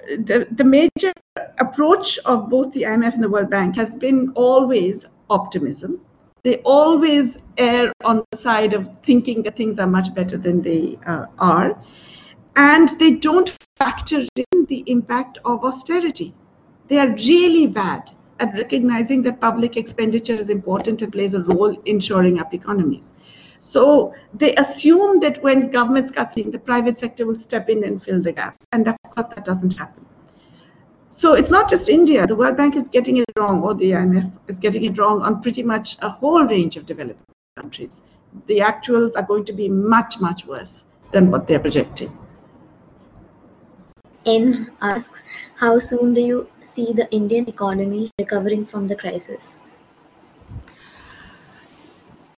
[0.07, 1.13] the, the major
[1.59, 6.01] approach of both the IMF and the World Bank has been always optimism.
[6.47, 10.97] They always err on the side of thinking that things are much better than they
[11.05, 11.77] uh, are.
[12.55, 16.33] And they don't factor in the impact of austerity.
[16.87, 21.75] They are really bad at recognizing that public expenditure is important and plays a role
[21.83, 23.11] in shoring up economies.
[23.59, 28.21] So they assume that when governments cut the private sector will step in and fill
[28.21, 28.55] the gap.
[28.71, 30.05] And of course, that doesn't happen.
[31.17, 32.27] So it's not just India.
[32.27, 35.41] The World Bank is getting it wrong, or the IMF is getting it wrong on
[35.41, 37.25] pretty much a whole range of developing
[37.55, 38.03] countries.
[38.45, 42.15] The actuals are going to be much, much worse than what they're projecting.
[44.27, 45.23] N asks,
[45.55, 49.57] how soon do you see the Indian economy recovering from the crisis?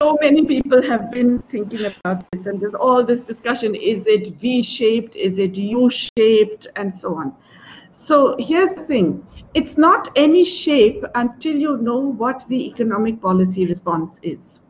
[0.02, 4.28] so many people have been thinking about this and there's all this discussion is it
[4.36, 7.36] v-shaped is it u-shaped and so on
[8.00, 9.28] so here's the thing.
[9.54, 14.62] It's not any shape until you know what the economic policy response is.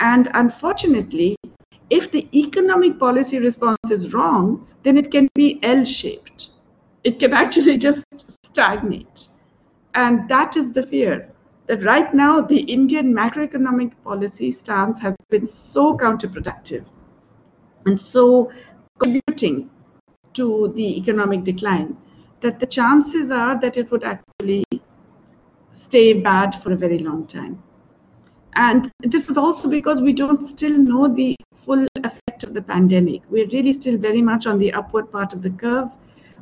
[0.00, 1.36] And unfortunately
[1.90, 6.48] if the economic policy response is wrong then it can be l-shaped.
[7.04, 8.04] It can actually just
[8.44, 9.28] stagnate.
[9.94, 11.30] And that is the fear
[11.68, 16.84] that right now the Indian macroeconomic policy stance has been so counterproductive
[17.86, 18.50] and so
[18.98, 19.70] contributing
[20.34, 21.96] to the economic decline
[22.40, 24.64] that the chances are that it would actually
[25.72, 27.62] stay bad for a very long time.
[28.54, 33.22] And this is also because we don't still know the full effect of the pandemic.
[33.30, 35.90] We're really still very much on the upward part of the curve.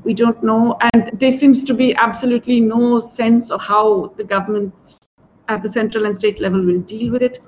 [0.05, 4.95] We don't know, and there seems to be absolutely no sense of how the government's
[5.49, 7.41] at the central and state level will deal with it.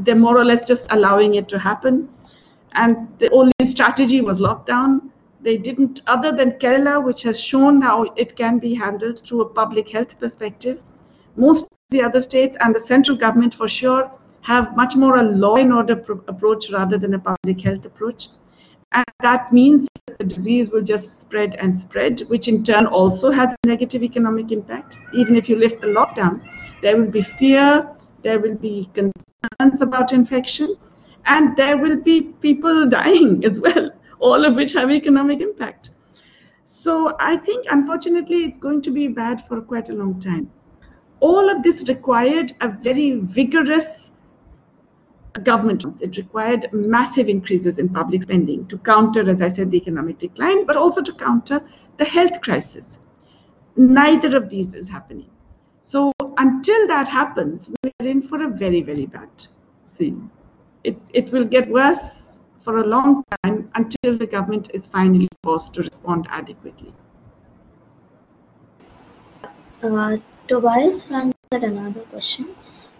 [0.00, 2.08] They're more or less just allowing it to happen.
[2.72, 5.10] And the only strategy was lockdown.
[5.44, 9.48] They didn't, other than Kerala, which has shown how it can be handled through a
[9.50, 10.82] public health perspective,
[11.36, 14.10] most of the other states and the central government for sure
[14.40, 18.28] have much more a law and order approach rather than a public health approach.
[18.92, 23.30] And that means that the disease will just spread and spread, which in turn also
[23.30, 24.98] has a negative economic impact.
[25.12, 26.40] Even if you lift the lockdown,
[26.80, 27.86] there will be fear,
[28.22, 30.74] there will be concerns about infection,
[31.26, 33.90] and there will be people dying as well,
[34.24, 35.90] all of which have economic impact.
[36.64, 40.50] So I think, unfortunately, it's going to be bad for quite a long time.
[41.20, 44.12] All of this required a very vigorous
[45.42, 45.84] government.
[46.00, 50.64] It required massive increases in public spending to counter as i said the economic decline
[50.64, 51.60] but also to counter
[51.98, 52.98] the health crisis.
[53.76, 55.28] Neither of these is happening.
[55.82, 59.46] So until that happens we're in for a very very bad
[59.84, 60.30] scene.
[60.84, 62.23] It's, it will get worse
[62.64, 66.92] for a long time until the government is finally forced to respond adequately
[69.82, 70.16] uh,
[70.48, 72.46] Tobias runs another question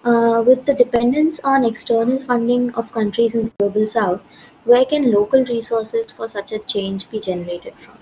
[0.05, 4.21] uh, with the dependence on external funding of countries in the global south,
[4.65, 7.99] where can local resources for such a change be generated from?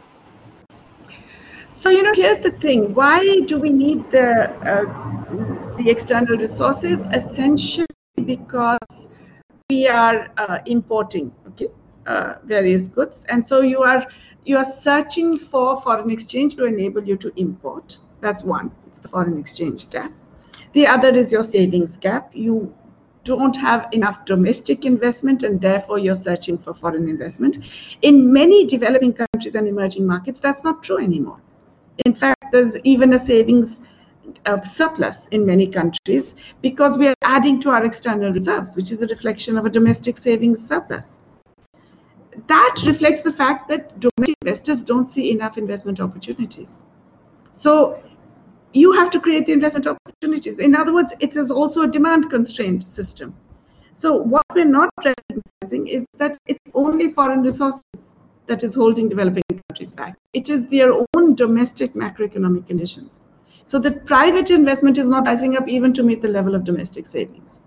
[1.69, 7.03] So you know, here's the thing: why do we need the uh, the external resources?
[7.13, 7.87] Essentially,
[8.25, 9.09] because
[9.73, 11.69] we are uh, importing, okay,
[12.07, 14.07] uh, various goods, and so you are
[14.45, 17.99] you are searching for foreign exchange to enable you to import.
[18.21, 18.71] That's one.
[18.87, 20.13] It's the foreign exchange gap.
[20.73, 22.31] The other is your savings gap.
[22.35, 22.57] You
[23.25, 27.59] don't have enough domestic investment and therefore you're searching for foreign investment.
[28.11, 31.41] In many developing countries and emerging markets, that's not true anymore.
[32.05, 33.79] In fact, there's even a savings
[34.65, 39.07] surplus in many countries because we are adding to our external reserves, which is a
[39.07, 41.19] reflection of a domestic savings surplus.
[42.47, 46.79] That reflects the fact that domestic investors don't see enough investment opportunities.
[47.53, 48.03] So
[48.73, 50.59] you have to create the investment opportunities.
[50.59, 53.35] In other words, it is also a demand constrained system.
[53.93, 58.15] So what we're not recognizing is that it's only foreign resources
[58.47, 60.17] that is holding developing countries back.
[60.33, 63.21] It is their own domestic macroeconomic conditions.
[63.65, 67.07] So that private investment is not rising up even to meet the level of domestic
[67.07, 67.59] savings.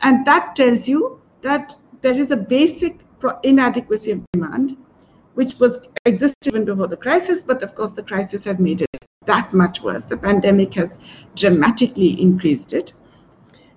[0.00, 3.00] And that tells you that there is a basic
[3.42, 4.76] inadequacy of demand,
[5.34, 8.88] which was existed even before the crisis, but of course the crisis has made it
[9.24, 10.02] that much worse.
[10.02, 10.98] The pandemic has
[11.34, 12.92] dramatically increased it.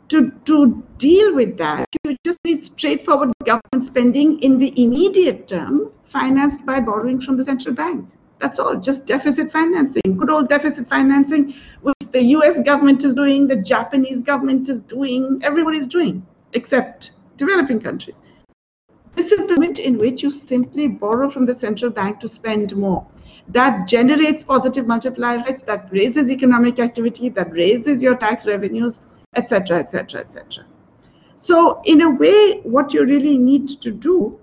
[0.09, 5.91] To, to deal with that, you just need straightforward government spending in the immediate term,
[6.03, 8.09] financed by borrowing from the central bank.
[8.39, 13.47] That's all, just deficit financing, good old deficit financing, which the US government is doing,
[13.47, 18.21] the Japanese government is doing, everybody's doing, except developing countries.
[19.15, 22.75] This is the moment in which you simply borrow from the central bank to spend
[22.75, 23.07] more
[23.49, 28.99] that generates positive multiplier effects, that raises economic activity, that raises your tax revenues,
[29.35, 30.65] etc., etc., etc.
[31.35, 34.39] So in a way, what you really need to do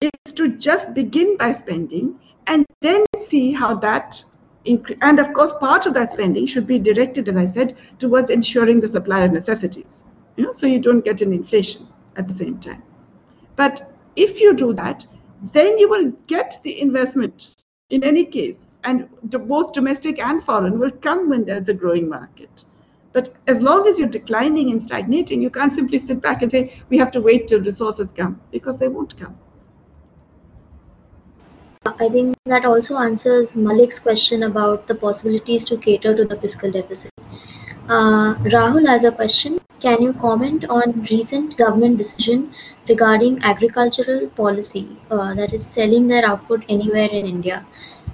[0.00, 4.22] is to just begin by spending and then see how that
[4.64, 8.80] and of course part of that spending should be directed as i said towards ensuring
[8.80, 10.02] the supply of necessities
[10.36, 11.86] you know, so you don't get an inflation
[12.16, 12.82] at the same time
[13.56, 15.06] but if you do that
[15.52, 17.54] then you will get the investment
[17.92, 22.64] in any case, and both domestic and foreign will come when there's a growing market.
[23.12, 26.72] But as long as you're declining and stagnating, you can't simply sit back and say,
[26.88, 29.38] we have to wait till resources come, because they won't come.
[31.84, 36.70] I think that also answers Malik's question about the possibilities to cater to the fiscal
[36.70, 37.10] deficit.
[37.88, 39.60] Uh, Rahul has a question.
[39.80, 42.54] Can you comment on recent government decision
[42.88, 47.66] regarding agricultural policy, uh, that is selling their output anywhere in India?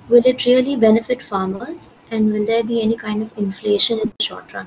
[0.09, 4.25] Will it really benefit farmers and will there be any kind of inflation in the
[4.25, 4.67] short run?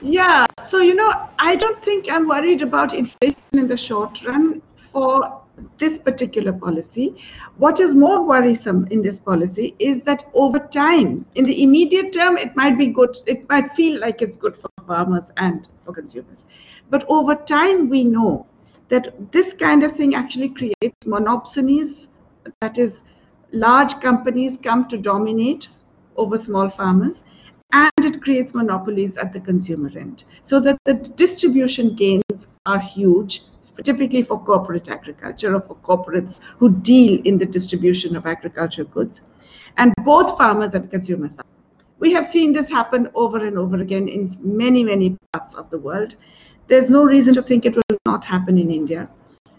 [0.00, 4.60] Yeah, so you know, I don't think I'm worried about inflation in the short run
[4.92, 5.41] for
[5.78, 7.14] this particular policy.
[7.56, 12.36] What is more worrisome in this policy is that over time, in the immediate term,
[12.36, 16.46] it might be good, it might feel like it's good for farmers and for consumers.
[16.90, 18.46] But over time, we know
[18.88, 22.08] that this kind of thing actually creates monopsonies,
[22.60, 23.02] that is,
[23.52, 25.68] large companies come to dominate
[26.16, 27.22] over small farmers
[27.72, 33.42] and it creates monopolies at the consumer end so that the distribution gains are huge
[33.82, 39.20] typically for corporate agriculture or for corporates who deal in the distribution of agricultural goods.
[39.76, 41.38] And both farmers and consumers
[42.02, 45.78] we have seen this happen over and over again in many many parts of the
[45.78, 46.16] world.
[46.66, 49.08] There's no reason to think it will not happen in india.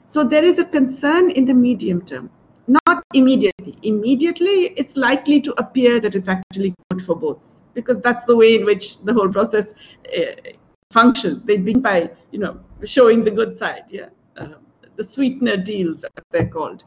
[0.07, 2.29] So there is a concern in the medium term.
[2.67, 3.77] Not immediately.
[3.83, 8.55] Immediately, it's likely to appear that it's actually good for both because that's the way
[8.55, 9.73] in which the whole process
[10.17, 10.51] uh,
[10.91, 11.43] functions.
[11.43, 14.55] They begin by, you know, showing the good side, yeah, uh,
[14.95, 16.83] the sweetener deals, as they're called.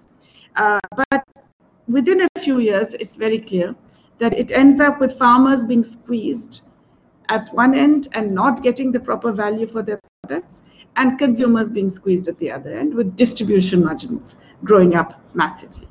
[0.57, 0.80] Uh,
[1.11, 1.24] but
[1.88, 3.74] within a few years, it's very clear
[4.18, 6.62] that it ends up with farmers being squeezed
[7.28, 10.62] at one end and not getting the proper value for their products
[10.97, 15.88] and consumers being squeezed at the other end with distribution margins growing up massively.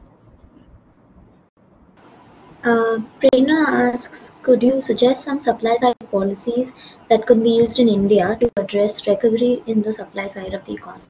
[2.65, 6.73] Uh, Prerna asks, could you suggest some supply side policies
[7.09, 10.73] that could be used in India to address recovery in the supply side of the
[10.73, 11.03] economy?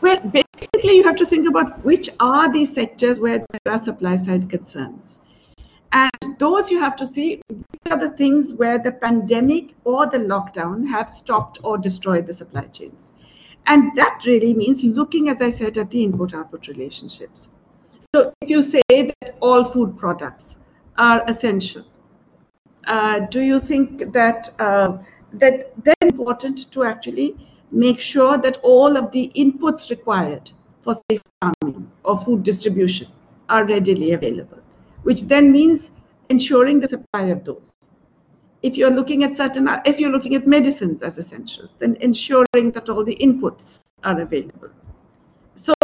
[0.00, 4.16] Well, basically, you have to think about which are the sectors where there are supply
[4.16, 5.20] side concerns.
[5.92, 10.18] And those you have to see which are the things where the pandemic or the
[10.18, 13.12] lockdown have stopped or destroyed the supply chains.
[13.66, 17.48] And that really means looking, as I said, at the input output relationships.
[18.14, 20.56] So if you say that all food products
[20.96, 21.84] are essential,
[22.86, 24.98] uh, do you think that uh,
[25.34, 27.36] that then important to actually
[27.70, 30.50] make sure that all of the inputs required
[30.82, 33.08] for safe farming or food distribution
[33.48, 34.58] are readily available?
[35.02, 35.90] which then means
[36.28, 37.74] ensuring the supply of those.
[38.62, 42.88] If you're looking at certain, if you're looking at medicines as essentials, then ensuring that
[42.88, 44.70] all the inputs are available.
[45.58, 45.74] So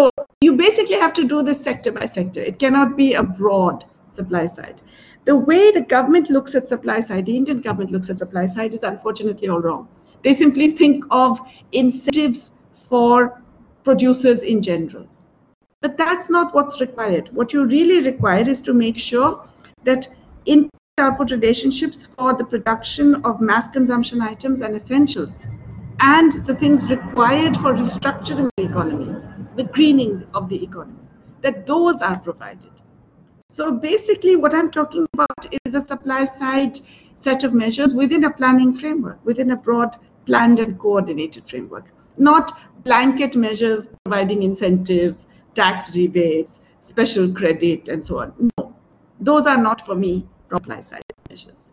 [0.40, 2.40] you basically have to do this sector by sector.
[2.40, 4.80] It cannot be a broad supply side.
[5.24, 8.72] The way the government looks at supply side, the Indian government looks at supply side
[8.72, 9.88] is unfortunately all wrong.
[10.22, 11.40] They simply think of
[11.72, 12.52] incentives
[12.88, 13.42] for
[13.82, 15.06] producers in general.
[15.80, 17.30] But that's not what's required.
[17.32, 19.46] What you really require is to make sure
[19.84, 20.06] that
[20.46, 25.48] in output relationships for the production of mass consumption items and essentials
[26.00, 29.14] and the things required for restructuring the economy,
[29.56, 30.98] the greening of the economy,
[31.42, 32.70] that those are provided.
[33.48, 36.78] So basically what I'm talking about is a supply side
[37.16, 39.96] set of measures within a planning framework, within a broad
[40.26, 41.84] planned and coordinated framework,
[42.16, 42.52] not
[42.84, 48.50] blanket measures providing incentives, tax rebates, special credit, and so on.
[48.58, 48.74] No,
[49.20, 51.68] those are not for me supply side measures.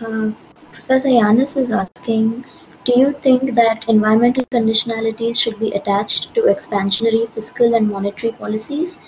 [0.00, 0.32] Uh,
[0.72, 2.44] Professor Yanis is asking,
[2.84, 8.98] do you think that environmental conditionalities should be attached to expansionary fiscal and monetary policies?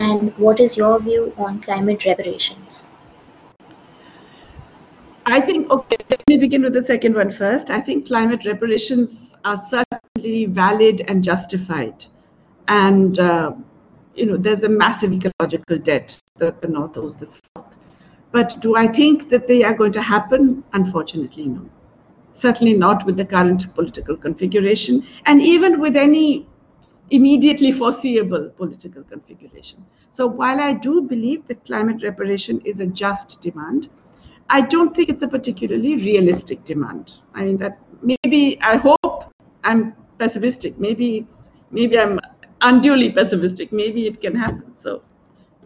[0.00, 2.86] And what is your view on climate reparations?
[5.26, 7.70] I think, okay, let me begin with the second one first.
[7.70, 12.04] I think climate reparations are certainly valid and justified.
[12.66, 13.52] And, uh,
[14.14, 17.76] you know, there's a massive ecological debt that the North owes the South.
[18.32, 20.64] But do I think that they are going to happen?
[20.72, 21.68] Unfortunately, no.
[22.40, 26.46] Certainly not with the current political configuration, and even with any
[27.10, 29.84] immediately foreseeable political configuration.
[30.10, 33.88] So while I do believe that climate reparation is a just demand,
[34.48, 37.12] I don't think it's a particularly realistic demand.
[37.34, 39.34] I mean that maybe I hope
[39.64, 40.78] I'm pessimistic.
[40.78, 42.18] Maybe it's maybe I'm
[42.62, 43.70] unduly pessimistic.
[43.70, 44.72] Maybe it can happen.
[44.72, 45.02] So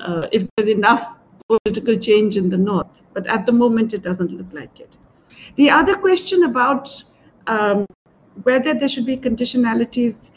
[0.01, 1.17] uh, if there's enough
[1.49, 4.97] political change in the north, but at the moment it doesn't look like it.
[5.57, 6.89] The other question about
[7.47, 7.87] um,
[8.43, 10.31] whether there should be conditionalities,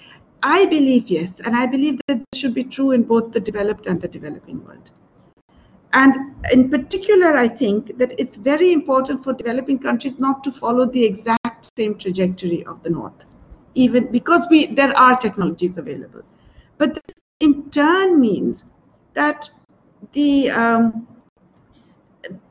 [0.44, 3.88] I believe yes, and I believe that this should be true in both the developed
[3.88, 4.92] and the developing world.
[5.94, 10.86] And in particular, I think that it's very important for developing countries not to follow
[10.86, 13.26] the exact same trajectory of the North,
[13.74, 16.22] even because we there are technologies available.
[16.78, 18.64] But this in turn means
[19.14, 19.50] that
[20.14, 21.08] the um,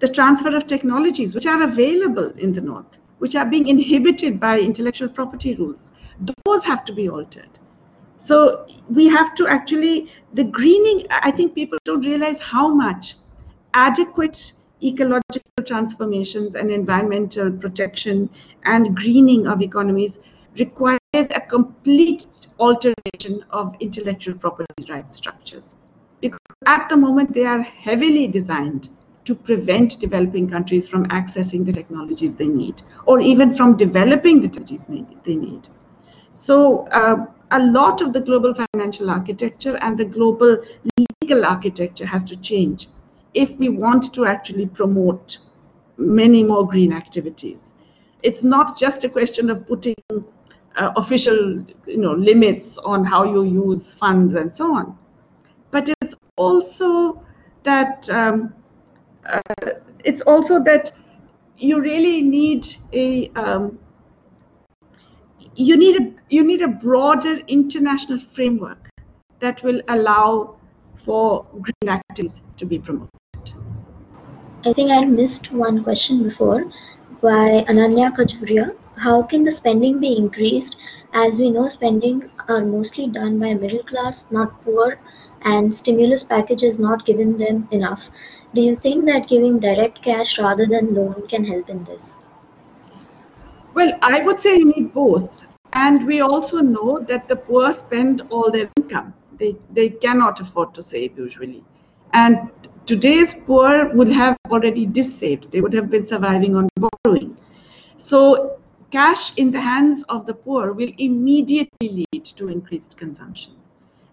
[0.00, 4.58] the transfer of technologies which are available in the North, which are being inhibited by
[4.58, 5.90] intellectual property rules,
[6.44, 7.58] those have to be altered.
[8.18, 13.14] So we have to actually, the greening, I think people don't realize how much
[13.74, 14.52] adequate
[14.82, 18.28] ecological transformations and environmental protection
[18.64, 20.18] and greening of economies
[20.58, 22.26] requires a complete
[22.58, 25.74] alteration of intellectual property rights structures.
[26.20, 28.88] Because at the moment they are heavily designed
[29.26, 34.48] to prevent developing countries from accessing the technologies they need or even from developing the
[34.48, 34.84] technologies
[35.24, 35.68] they need.
[36.30, 40.58] So uh, a lot of the global financial architecture and the global
[41.22, 42.88] legal architecture has to change
[43.34, 45.38] if we want to actually promote
[45.98, 47.72] many more green activities.
[48.22, 49.94] It's not just a question of putting
[50.76, 54.96] uh, official you know, limits on how you use funds and so on.
[55.70, 57.22] But it's also
[57.64, 58.54] that um,
[59.28, 59.70] uh,
[60.04, 60.92] it's also that
[61.58, 63.78] you really need a um,
[65.54, 68.88] you need a you need a broader international framework
[69.40, 70.56] that will allow
[71.04, 73.10] for green activities to be promoted.
[74.64, 76.64] I think I missed one question before
[77.22, 78.74] by Ananya Kajuria.
[78.96, 80.76] How can the spending be increased?
[81.12, 84.98] As we know, spending are mostly done by middle class, not poor,
[85.42, 88.10] and stimulus package is not given them enough.
[88.54, 92.18] Do you think that giving direct cash rather than loan can help in this?
[93.74, 95.42] Well, I would say you need both.
[95.72, 99.12] And we also know that the poor spend all their income.
[99.38, 101.62] They, they cannot afford to save usually.
[102.14, 102.50] And
[102.86, 105.50] today's poor would have already dissaved.
[105.50, 107.36] They would have been surviving on borrowing.
[107.98, 108.58] So
[108.90, 113.52] cash in the hands of the poor will immediately lead to increased consumption.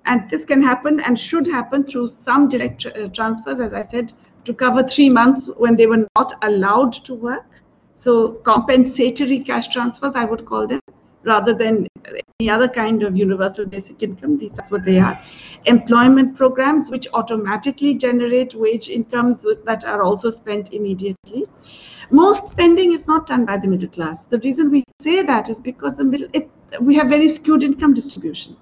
[0.05, 4.11] And this can happen and should happen through some direct uh, transfers, as I said,
[4.43, 7.45] to cover three months when they were not allowed to work.
[7.93, 10.81] So compensatory cash transfers, I would call them,
[11.23, 11.87] rather than
[12.39, 14.37] any other kind of universal basic income.
[14.37, 15.17] These are what they are.
[15.65, 21.45] Employment programs, which automatically generate wage incomes that are also spent immediately.
[22.11, 24.25] Most spending is not done by the middle class.
[24.25, 26.49] The reason we say that is because the middle, it,
[26.81, 28.57] we have very skewed income distribution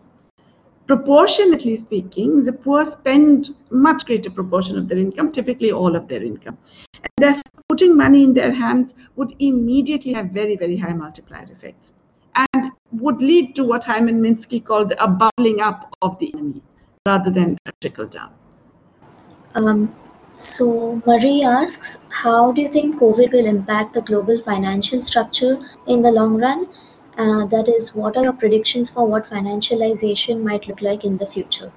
[0.91, 6.21] proportionately speaking, the poor spend much greater proportion of their income, typically all of their
[6.21, 6.57] income.
[6.95, 11.93] And therefore, putting money in their hands would immediately have very, very high multiplier effects
[12.35, 16.61] and would lead to what Hyman Minsky called a bubbling up of the enemy
[17.07, 18.33] rather than a trickle down.
[19.55, 19.95] Um,
[20.35, 26.01] so Marie asks, how do you think COVID will impact the global financial structure in
[26.01, 26.67] the long run?
[27.22, 31.26] Uh, that is, what are your predictions for what financialization might look like in the
[31.28, 31.72] future?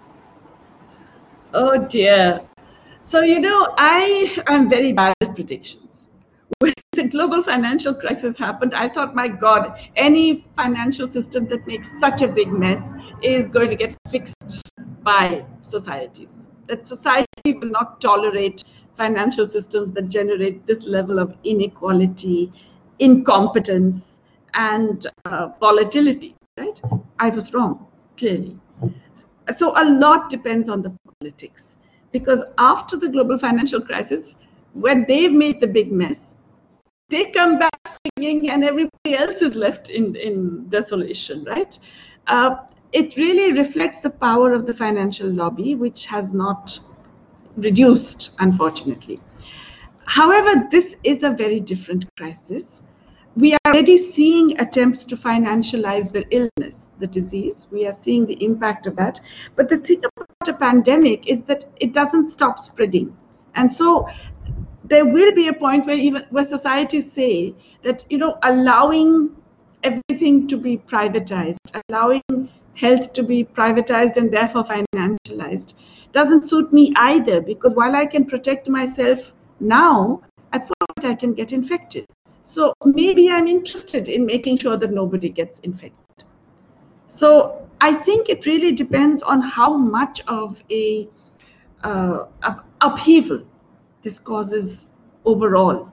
[1.53, 2.40] Oh dear.
[3.01, 6.09] So, you know, I am very bad at predictions.
[6.61, 11.90] When the global financial crisis happened, I thought, my God, any financial system that makes
[12.01, 14.62] such a big mess is going to get fixed
[15.03, 16.49] by societies.
[16.68, 18.64] That society will not tolerate
[18.97, 22.51] financial systems that generate this level of inequality,
[22.99, 24.13] incompetence,
[24.55, 26.80] and uh, volatility, right?
[27.18, 27.86] I was wrong,
[28.16, 28.59] clearly.
[29.57, 31.74] So a lot depends on the politics.
[32.12, 34.36] Because after the global financial crisis,
[34.72, 36.36] when they've made the big mess,
[37.09, 37.78] they come back
[38.16, 41.78] singing and everybody else is left in, in desolation, right?
[42.26, 42.57] Uh,
[42.92, 46.78] it really reflects the power of the financial lobby, which has not
[47.57, 49.20] reduced, unfortunately.
[50.07, 52.80] However, this is a very different crisis
[53.37, 57.66] we are already seeing attempts to financialize the illness, the disease.
[57.70, 59.20] We are seeing the impact of that.
[59.57, 63.16] But the thing about a pandemic is that it doesn't stop spreading.
[63.57, 64.09] And so
[64.85, 69.35] there will be a point where even where societies say that, you know, allowing
[69.82, 72.22] everything to be privatized, allowing
[72.74, 75.74] health to be privatized and therefore financialized
[76.12, 80.22] doesn't suit me either because while I can protect myself now,
[80.53, 82.07] at some point I can get infected.
[82.45, 86.24] So maybe I'm interested in making sure that nobody gets infected.
[87.07, 91.09] So I think it really depends on how much of a
[91.82, 92.26] uh,
[92.82, 93.47] upheaval
[94.03, 94.86] this causes
[95.24, 95.90] overall.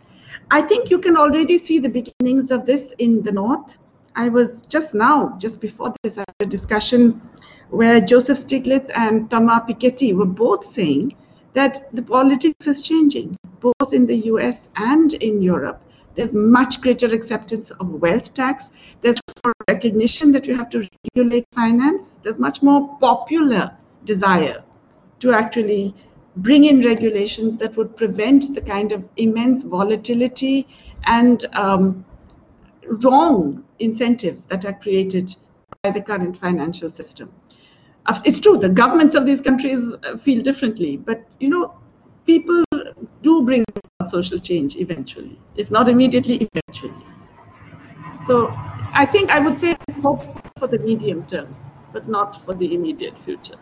[0.51, 3.77] I think you can already see the beginnings of this in the north.
[4.15, 7.21] I was just now, just before this, I had a discussion
[7.69, 11.15] where Joseph Stiglitz and Thomas Piketty were both saying
[11.53, 15.81] that the politics is changing, both in the US and in Europe.
[16.15, 18.71] There's much greater acceptance of wealth tax.
[19.01, 22.19] There's more recognition that you have to regulate finance.
[22.23, 24.63] There's much more popular desire
[25.19, 25.95] to actually
[26.37, 30.67] bring in regulations that would prevent the kind of immense volatility
[31.05, 32.05] and um,
[33.03, 35.35] wrong incentives that are created
[35.83, 37.31] by the current financial system.
[38.25, 41.75] It's true, the governments of these countries uh, feel differently, but you know,
[42.25, 42.63] people
[43.31, 43.65] do bring
[44.09, 47.05] social change eventually, if not immediately, eventually.
[48.27, 48.47] So
[49.01, 50.25] I think I would say hope
[50.59, 51.55] for the medium term,
[51.93, 53.59] but not for the immediate future.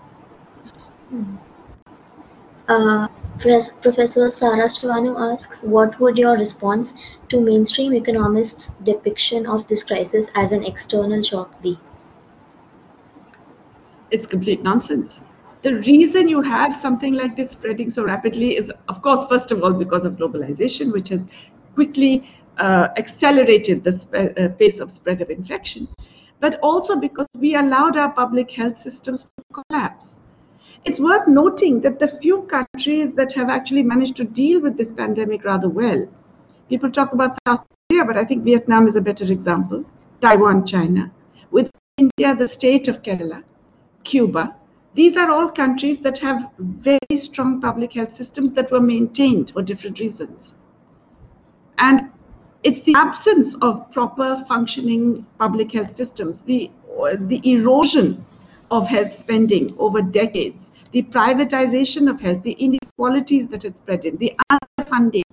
[2.67, 3.07] Uh,
[3.39, 6.93] Professor Sarastravanu asks, what would your response
[7.29, 11.79] to mainstream economists' depiction of this crisis as an external shock be?
[14.11, 15.19] It's complete nonsense
[15.61, 19.63] the reason you have something like this spreading so rapidly is, of course, first of
[19.63, 21.27] all, because of globalization, which has
[21.75, 25.87] quickly uh, accelerated the uh, pace of spread of infection,
[26.39, 30.21] but also because we allowed our public health systems to collapse.
[30.85, 34.91] It's worth noting that the few countries that have actually managed to deal with this
[34.91, 36.07] pandemic rather well,
[36.69, 39.83] people talk about South Korea, but I think Vietnam is a better example,
[40.21, 41.11] Taiwan, China,
[41.51, 43.43] with India, the state of Kerala,
[44.05, 44.55] Cuba,
[44.95, 49.61] these are all countries that have very strong public health systems that were maintained for
[49.61, 50.55] different reasons.
[51.77, 52.11] And
[52.63, 56.69] it's the absence of proper functioning public health systems, the,
[57.19, 58.25] the erosion
[58.71, 64.17] of health spending over decades, the privatization of health, the inequalities that had spread in,
[64.17, 65.23] the underfunding,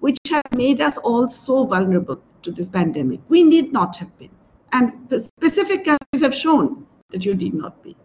[0.00, 3.20] which have made us all so vulnerable to this pandemic.
[3.28, 4.30] We need not have been.
[4.72, 7.96] And the specific countries have shown that you need not be.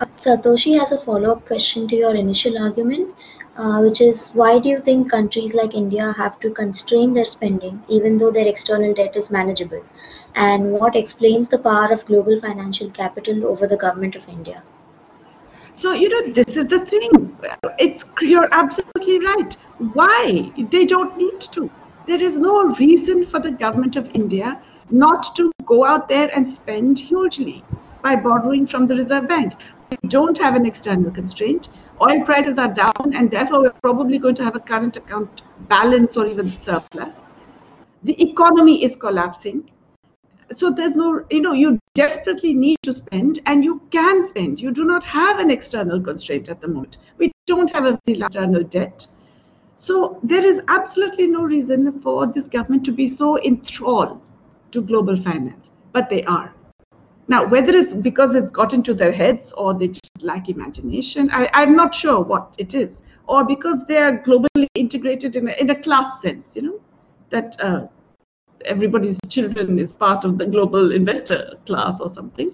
[0.00, 3.14] Uh, Satoshi has a follow-up question to your initial argument,
[3.56, 7.80] uh, which is why do you think countries like India have to constrain their spending
[7.88, 9.84] even though their external debt is manageable?
[10.34, 14.64] And what explains the power of global financial capital over the government of India?
[15.72, 17.38] So, you know, this is the thing.
[17.78, 19.56] It's you're absolutely right.
[19.92, 20.52] Why?
[20.72, 21.70] They don't need to.
[22.08, 26.48] There is no reason for the government of India not to go out there and
[26.48, 27.62] spend hugely
[28.04, 29.54] by borrowing from the Reserve Bank.
[29.90, 31.70] We don't have an external constraint.
[32.00, 36.16] Oil prices are down, and therefore we're probably going to have a current account balance
[36.16, 37.22] or even surplus.
[38.02, 39.70] The economy is collapsing
[40.52, 44.70] so there's no you know you desperately need to spend and you can spend you
[44.70, 49.06] do not have an external constraint at the moment we don't have a external debt
[49.76, 54.20] so there is absolutely no reason for this government to be so enthralled
[54.70, 56.52] to global finance but they are
[57.28, 61.48] now whether it's because it's got into their heads or they just lack imagination I,
[61.54, 65.70] i'm not sure what it is or because they are globally integrated in a, in
[65.70, 66.80] a class sense you know
[67.30, 67.86] that uh,
[68.64, 72.52] everybody's children is part of the global investor class or something.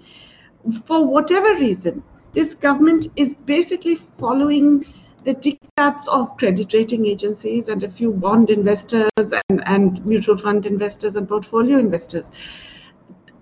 [0.86, 2.02] For whatever reason,
[2.32, 4.84] this government is basically following
[5.24, 10.66] the diktats of credit rating agencies and a few bond investors and, and mutual fund
[10.66, 12.30] investors and portfolio investors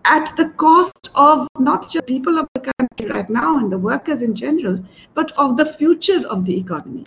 [0.09, 4.22] at the cost of not just people of the country right now and the workers
[4.22, 4.82] in general,
[5.14, 7.04] but of the future of the economy.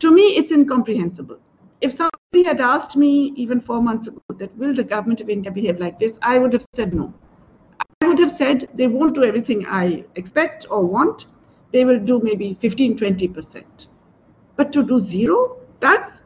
[0.00, 1.38] To me, it's incomprehensible.
[1.80, 5.52] If somebody had asked me even four months ago that will the government of India
[5.52, 7.14] behave like this, I would have said no.
[8.02, 11.26] I would have said they won't do everything I expect or want.
[11.72, 13.64] They will do maybe 15, 20%.
[14.56, 16.22] But to do zero, that's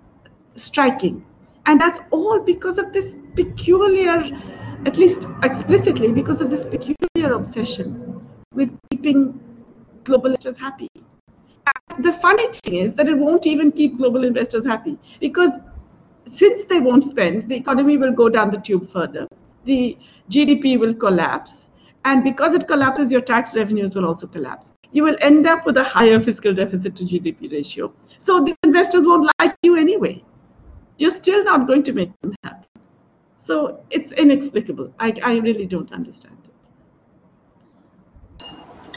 [0.56, 1.24] striking.
[1.66, 4.24] And that's all because of this peculiar,
[4.86, 8.22] at least explicitly, because of this peculiar obsession
[8.54, 9.38] with keeping
[10.04, 10.88] global investors happy
[12.00, 15.52] the funny thing is that it won't even keep global investors happy because
[16.26, 19.26] since they won't spend, the economy will go down the tube further.
[19.64, 19.96] The
[20.30, 21.70] GDP will collapse.
[22.04, 24.72] And because it collapses, your tax revenues will also collapse.
[24.92, 27.92] You will end up with a higher fiscal deficit to GDP ratio.
[28.18, 30.22] So these investors won't like you anyway.
[30.98, 32.66] You're still not going to make them happy.
[33.48, 34.92] So it's inexplicable.
[35.00, 36.52] I, I really don't understand it.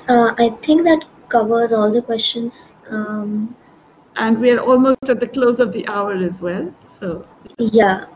[0.10, 2.74] Uh, I think that covers all the questions.
[2.90, 3.56] Um,
[4.18, 6.76] and we are almost at the close of the hour as well.
[7.00, 7.26] So
[7.60, 8.08] yeah.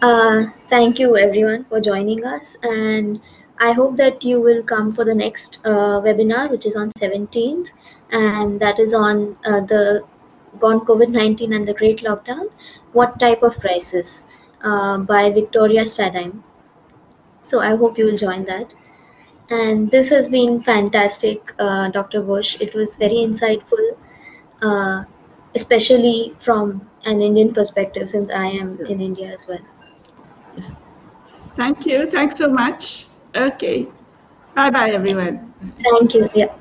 [0.00, 3.20] Uh, thank you everyone for joining us and
[3.58, 7.68] I hope that you will come for the next uh, webinar which is on 17th
[8.12, 10.04] and that is on uh, the
[10.58, 12.48] Gone COVID-19 and the Great Lockdown,
[12.92, 14.26] What Type of Crisis
[14.64, 16.42] uh, by Victoria Stadheim.
[17.40, 18.72] So I hope you will join that.
[19.50, 22.22] And this has been fantastic, uh, Dr.
[22.22, 22.56] Bush.
[22.60, 23.96] It was very insightful,
[24.62, 25.04] uh,
[25.54, 29.60] especially from an Indian perspective, since I am in India as well.
[31.56, 32.10] Thank you.
[32.10, 33.06] Thanks so much.
[33.36, 33.86] Okay.
[34.54, 35.52] Bye bye, everyone.
[35.82, 36.28] Thank you.
[36.34, 36.54] Yeah.